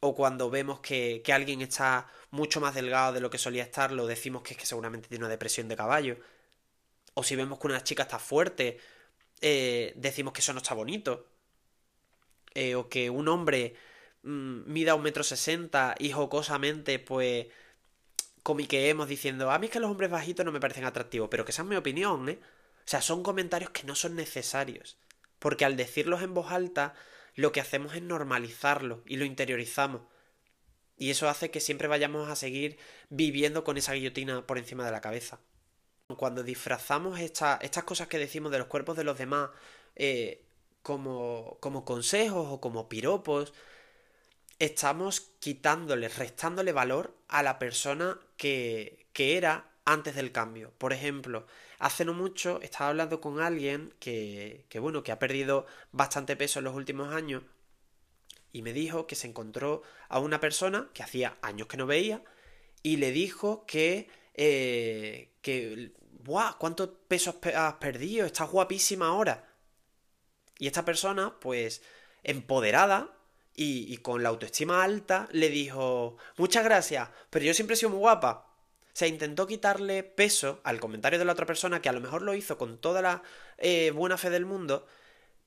O 0.00 0.14
cuando 0.14 0.50
vemos 0.50 0.80
que, 0.80 1.22
que 1.24 1.32
alguien 1.32 1.60
está 1.60 2.08
mucho 2.30 2.60
más 2.60 2.74
delgado 2.74 3.12
de 3.12 3.20
lo 3.20 3.30
que 3.30 3.38
solía 3.38 3.62
estarlo, 3.62 4.06
decimos 4.06 4.42
que 4.42 4.54
es 4.54 4.58
que 4.58 4.66
seguramente 4.66 5.08
tiene 5.08 5.24
una 5.24 5.30
depresión 5.30 5.68
de 5.68 5.76
caballo. 5.76 6.16
O 7.14 7.22
si 7.22 7.36
vemos 7.36 7.58
que 7.58 7.66
una 7.66 7.84
chica 7.84 8.04
está 8.04 8.18
fuerte, 8.18 8.78
eh, 9.40 9.92
decimos 9.96 10.32
que 10.32 10.40
eso 10.40 10.52
no 10.52 10.58
está 10.58 10.74
bonito. 10.74 11.26
Eh, 12.54 12.74
o 12.74 12.88
que 12.88 13.10
un 13.10 13.28
hombre 13.28 13.76
mmm, 14.22 14.62
mida 14.66 14.94
un 14.94 15.02
metro 15.02 15.22
sesenta 15.22 15.94
y 15.98 16.10
jocosamente, 16.12 16.98
pues, 16.98 17.46
comiqueemos 18.42 19.08
diciendo, 19.08 19.50
a 19.50 19.58
mí 19.58 19.66
es 19.66 19.72
que 19.72 19.80
los 19.80 19.90
hombres 19.90 20.10
bajitos 20.10 20.44
no 20.44 20.52
me 20.52 20.60
parecen 20.60 20.84
atractivos, 20.84 21.28
pero 21.30 21.44
que 21.44 21.52
esa 21.52 21.62
es 21.62 21.68
mi 21.68 21.76
opinión, 21.76 22.28
¿eh? 22.28 22.38
O 22.78 22.88
sea, 22.90 23.02
son 23.02 23.22
comentarios 23.22 23.70
que 23.70 23.84
no 23.84 23.94
son 23.94 24.16
necesarios. 24.16 24.96
Porque 25.38 25.64
al 25.64 25.76
decirlos 25.76 26.22
en 26.22 26.34
voz 26.34 26.50
alta, 26.50 26.94
lo 27.40 27.52
que 27.52 27.60
hacemos 27.60 27.94
es 27.94 28.02
normalizarlo 28.02 29.02
y 29.06 29.16
lo 29.16 29.24
interiorizamos. 29.24 30.02
Y 30.98 31.10
eso 31.10 31.26
hace 31.26 31.50
que 31.50 31.60
siempre 31.60 31.88
vayamos 31.88 32.28
a 32.28 32.36
seguir 32.36 32.78
viviendo 33.08 33.64
con 33.64 33.78
esa 33.78 33.94
guillotina 33.94 34.46
por 34.46 34.58
encima 34.58 34.84
de 34.84 34.92
la 34.92 35.00
cabeza. 35.00 35.40
Cuando 36.18 36.42
disfrazamos 36.42 37.18
esta, 37.18 37.58
estas 37.62 37.84
cosas 37.84 38.08
que 38.08 38.18
decimos 38.18 38.52
de 38.52 38.58
los 38.58 38.66
cuerpos 38.66 38.94
de 38.94 39.04
los 39.04 39.16
demás 39.16 39.48
eh, 39.96 40.44
como, 40.82 41.56
como 41.60 41.86
consejos 41.86 42.46
o 42.50 42.60
como 42.60 42.90
piropos, 42.90 43.54
estamos 44.58 45.20
quitándole, 45.38 46.10
restándole 46.10 46.72
valor 46.72 47.16
a 47.28 47.42
la 47.42 47.58
persona 47.58 48.20
que, 48.36 49.06
que 49.14 49.38
era 49.38 49.69
antes 49.90 50.14
del 50.14 50.30
cambio. 50.30 50.72
Por 50.78 50.92
ejemplo, 50.92 51.46
hace 51.78 52.04
no 52.04 52.14
mucho 52.14 52.60
estaba 52.62 52.90
hablando 52.90 53.20
con 53.20 53.40
alguien 53.40 53.92
que, 53.98 54.64
que, 54.68 54.78
bueno, 54.78 55.02
que 55.02 55.12
ha 55.12 55.18
perdido 55.18 55.66
bastante 55.90 56.36
peso 56.36 56.60
en 56.60 56.66
los 56.66 56.74
últimos 56.74 57.12
años 57.12 57.42
y 58.52 58.62
me 58.62 58.72
dijo 58.72 59.06
que 59.06 59.16
se 59.16 59.26
encontró 59.26 59.82
a 60.08 60.20
una 60.20 60.40
persona 60.40 60.88
que 60.94 61.02
hacía 61.02 61.38
años 61.42 61.66
que 61.66 61.76
no 61.76 61.86
veía 61.86 62.22
y 62.82 62.96
le 62.98 63.10
dijo 63.10 63.66
que, 63.66 64.08
eh, 64.34 65.32
que, 65.42 65.92
¡buah! 66.22 66.56
¿Cuánto 66.58 66.94
peso 67.08 67.38
has 67.54 67.74
perdido? 67.74 68.26
Estás 68.26 68.50
guapísima 68.50 69.08
ahora. 69.08 69.48
Y 70.58 70.66
esta 70.66 70.84
persona, 70.84 71.38
pues, 71.40 71.82
empoderada 72.22 73.16
y 73.62 73.94
con 73.98 74.22
la 74.22 74.30
autoestima 74.30 74.82
alta, 74.82 75.28
le 75.32 75.50
dijo, 75.50 76.16
muchas 76.38 76.64
gracias, 76.64 77.10
pero 77.28 77.44
yo 77.44 77.52
siempre 77.52 77.74
he 77.74 77.76
sido 77.76 77.90
muy 77.90 77.98
guapa. 77.98 78.49
Sea, 78.92 79.08
intentó 79.08 79.46
quitarle 79.46 80.02
peso 80.02 80.60
al 80.64 80.80
comentario 80.80 81.18
de 81.18 81.24
la 81.24 81.32
otra 81.32 81.46
persona, 81.46 81.80
que 81.80 81.88
a 81.88 81.92
lo 81.92 82.00
mejor 82.00 82.22
lo 82.22 82.34
hizo 82.34 82.58
con 82.58 82.78
toda 82.78 83.02
la 83.02 83.22
eh, 83.58 83.92
buena 83.92 84.18
fe 84.18 84.30
del 84.30 84.46
mundo, 84.46 84.86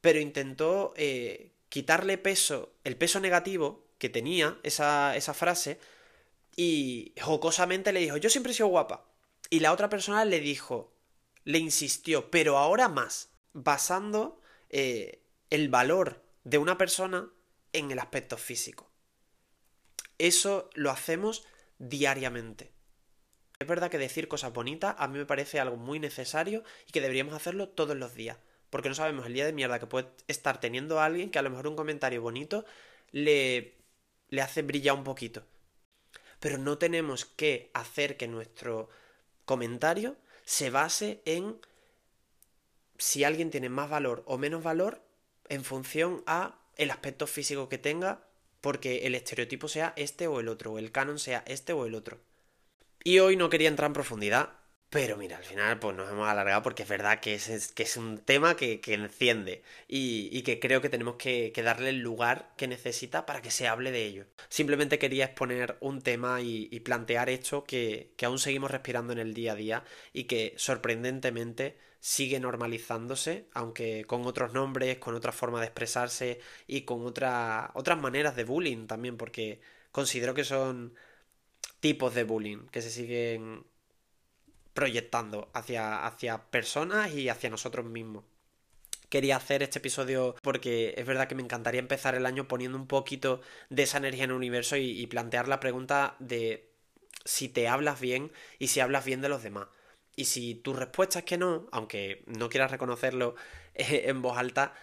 pero 0.02 0.20
intentó 0.20 0.94
eh, 0.96 1.52
quitarle 1.70 2.18
peso, 2.18 2.74
el 2.84 2.96
peso 2.96 3.20
negativo 3.20 3.86
que 3.98 4.10
tenía 4.10 4.58
esa, 4.64 5.16
esa 5.16 5.34
frase, 5.34 5.80
y 6.56 7.14
jocosamente 7.22 7.92
le 7.92 8.00
dijo, 8.00 8.18
yo 8.18 8.30
siempre 8.30 8.52
he 8.52 8.56
sido 8.56 8.68
guapa. 8.68 9.06
Y 9.50 9.60
la 9.60 9.72
otra 9.72 9.90
persona 9.90 10.26
le 10.26 10.40
dijo, 10.40 10.94
le 11.44 11.58
insistió, 11.60 12.30
pero 12.32 12.58
ahora 12.58 12.90
más, 12.90 13.30
basando 13.54 14.40
eh, 14.70 15.22
el 15.50 15.70
valor 15.70 16.24
de 16.44 16.58
una 16.58 16.78
persona 16.78 17.30
en 17.74 17.92
el 17.92 18.00
aspecto 18.00 18.38
físico. 18.38 18.90
Eso 20.18 20.70
lo 20.74 20.92
hacemos 20.92 21.46
diariamente. 21.80 22.73
Es 23.64 23.70
verdad 23.70 23.90
que 23.90 23.98
decir 23.98 24.28
cosas 24.28 24.52
bonitas 24.52 24.94
a 24.98 25.08
mí 25.08 25.18
me 25.18 25.26
parece 25.26 25.58
algo 25.58 25.78
muy 25.78 25.98
necesario 25.98 26.66
y 26.86 26.92
que 26.92 27.00
deberíamos 27.00 27.34
hacerlo 27.34 27.70
todos 27.70 27.96
los 27.96 28.14
días. 28.14 28.36
Porque 28.70 28.90
no 28.90 28.96
sabemos 28.96 29.26
el 29.26 29.34
día 29.34 29.46
de 29.46 29.54
mierda 29.54 29.80
que 29.80 29.88
puede 29.88 30.10
estar 30.28 30.60
teniendo 30.60 31.00
a 31.00 31.06
alguien 31.06 31.32
que 31.32 31.40
a 31.40 31.42
lo 31.42 31.50
mejor 31.50 31.68
un 31.68 31.78
comentario 31.78 32.22
bonito 32.22 32.66
le, 33.14 33.76
le 34.28 34.42
hace 34.42 34.64
brillar 34.64 34.96
un 34.96 35.06
poquito. 35.06 35.44
Pero 36.42 36.58
no 36.58 36.78
tenemos 36.78 37.24
que 37.24 37.72
hacer 37.74 38.18
que 38.18 38.28
nuestro 38.28 38.90
comentario 39.46 40.18
se 40.44 40.70
base 40.70 41.22
en 41.24 41.56
si 42.98 43.24
alguien 43.24 43.50
tiene 43.50 43.70
más 43.70 43.90
valor 43.90 44.24
o 44.26 44.38
menos 44.38 44.62
valor 44.62 45.02
en 45.48 45.64
función 45.64 46.22
a 46.26 46.60
el 46.76 46.92
aspecto 46.92 47.28
físico 47.28 47.70
que 47.70 47.78
tenga, 47.78 48.28
porque 48.60 49.08
el 49.08 49.16
estereotipo 49.16 49.70
sea 49.70 49.94
este 49.96 50.28
o 50.28 50.42
el 50.42 50.50
otro, 50.50 50.74
o 50.74 50.80
el 50.80 50.92
canon 50.92 51.18
sea 51.18 51.46
este 51.48 51.72
o 51.72 51.86
el 51.86 51.96
otro. 51.96 52.20
Y 53.04 53.20
hoy 53.20 53.36
no 53.36 53.50
quería 53.50 53.68
entrar 53.68 53.88
en 53.90 53.94
profundidad, 53.94 54.52
pero 54.90 55.18
mira, 55.18 55.38
al 55.38 55.44
final 55.44 55.80
pues 55.80 55.96
nos 55.96 56.10
hemos 56.10 56.30
alargado 56.30 56.62
porque 56.62 56.84
es 56.84 56.90
verdad 56.90 57.20
que 57.20 57.34
es, 57.36 57.72
que 57.74 57.84
es 57.84 57.98
un 57.98 58.20
tema 58.20 58.56
que, 58.56 58.80
que 58.80 58.94
enciende 58.94 59.64
y, 59.88 60.30
y, 60.32 60.44
que 60.44 60.60
creo 60.60 60.82
que 60.82 60.90
tenemos 60.90 61.16
que, 61.16 61.52
darle 61.66 61.90
el 61.90 62.00
lugar 62.00 62.54
que 62.58 62.68
necesita 62.68 63.26
para 63.26 63.42
que 63.42 63.52
se 63.52 63.68
hable 63.68 63.92
de 63.92 64.06
ello. 64.06 64.26
Simplemente 64.50 65.00
quería 65.00 65.26
exponer 65.26 65.78
un 65.82 66.02
tema 66.02 66.42
y, 66.42 66.80
plantear 66.82 67.30
esto 67.30 67.64
que, 67.66 68.14
que 68.18 68.26
aún 68.26 68.40
seguimos 68.40 68.72
respirando 68.72 69.14
en 69.14 69.20
el 69.20 69.34
día 69.34 69.54
a 69.54 69.56
día 69.56 69.84
y 70.14 70.26
que 70.26 70.54
sorprendentemente 70.58 71.78
sigue 72.00 72.40
normalizándose, 72.40 73.48
aunque 73.54 74.06
con 74.06 74.26
otros 74.26 74.54
nombres, 74.54 74.98
con 75.00 75.16
otra 75.16 75.32
forma 75.32 75.60
de 75.60 75.66
expresarse 75.68 76.40
y 76.68 76.82
con 76.82 77.06
otra, 77.06 77.72
otras 77.74 78.00
maneras 78.00 78.36
de 78.36 78.44
bullying 78.44 78.88
también, 78.88 79.18
porque 79.18 79.60
considero 79.92 80.34
que 80.34 80.44
son 80.44 80.94
tipos 81.84 82.16
de 82.16 82.24
bullying 82.24 82.70
que 82.72 82.82
se 82.82 82.90
siguen 82.90 83.66
proyectando 84.74 85.50
hacia, 85.54 86.06
hacia 86.06 86.50
personas 86.50 87.12
y 87.12 87.28
hacia 87.28 87.50
nosotros 87.50 87.86
mismos. 87.86 88.24
Quería 89.10 89.36
hacer 89.36 89.64
este 89.64 89.80
episodio 89.80 90.34
porque 90.42 90.94
es 90.96 91.06
verdad 91.06 91.28
que 91.28 91.36
me 91.36 91.44
encantaría 91.44 91.82
empezar 91.82 92.16
el 92.16 92.26
año 92.26 92.48
poniendo 92.48 92.78
un 92.78 92.88
poquito 92.88 93.42
de 93.70 93.84
esa 93.84 93.98
energía 93.98 94.24
en 94.24 94.30
el 94.30 94.38
universo 94.38 94.78
y, 94.78 95.06
plantear 95.08 95.50
la 95.50 95.60
pregunta 95.60 96.16
de 96.20 96.72
si 97.26 97.50
te 97.50 97.68
hablas 97.68 98.00
bien 98.00 98.32
y 98.60 98.70
si 98.70 98.80
hablas 98.80 99.04
bien 99.04 99.20
de 99.20 99.28
los 99.28 99.44
demás. 99.44 99.68
Y 100.16 100.24
si 100.24 100.56
tu 100.56 100.74
respuesta 100.74 101.20
es 101.20 101.26
que 101.26 101.38
no, 101.38 101.68
aunque 101.74 102.24
no 102.28 102.48
quieras 102.48 102.72
reconocerlo 102.72 103.36
en 103.74 104.22
voz 104.22 104.38
alta, 104.38 104.74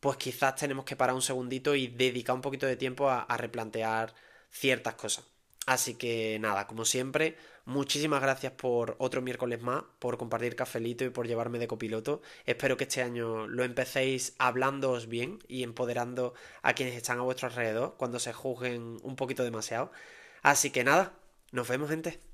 pues 0.00 0.18
quizás 0.18 0.56
tenemos 0.56 0.84
que 0.84 0.94
parar 0.94 1.14
un 1.14 1.22
segundito 1.22 1.74
y 1.74 1.86
dedicar 1.86 2.36
un 2.36 2.42
poquito 2.42 2.66
de 2.66 2.76
tiempo 2.76 3.08
a 3.08 3.36
replantear 3.38 4.14
ciertas 4.50 4.96
cosas. 4.96 5.39
Así 5.66 5.94
que 5.94 6.38
nada, 6.40 6.66
como 6.66 6.84
siempre, 6.84 7.36
muchísimas 7.64 8.22
gracias 8.22 8.52
por 8.52 8.96
otro 8.98 9.22
miércoles 9.22 9.60
más, 9.62 9.84
por 9.98 10.18
compartir 10.18 10.56
cafelito 10.56 11.04
y 11.04 11.10
por 11.10 11.26
llevarme 11.28 11.58
de 11.58 11.68
copiloto. 11.68 12.22
Espero 12.46 12.76
que 12.76 12.84
este 12.84 13.02
año 13.02 13.46
lo 13.46 13.62
empecéis 13.64 14.34
hablándoos 14.38 15.08
bien 15.08 15.38
y 15.48 15.62
empoderando 15.62 16.34
a 16.62 16.72
quienes 16.74 16.96
están 16.96 17.18
a 17.18 17.22
vuestro 17.22 17.48
alrededor 17.48 17.94
cuando 17.98 18.18
se 18.18 18.32
juzguen 18.32 18.98
un 19.02 19.16
poquito 19.16 19.44
demasiado. 19.44 19.92
Así 20.42 20.70
que 20.70 20.84
nada, 20.84 21.12
nos 21.52 21.68
vemos 21.68 21.90
gente. 21.90 22.29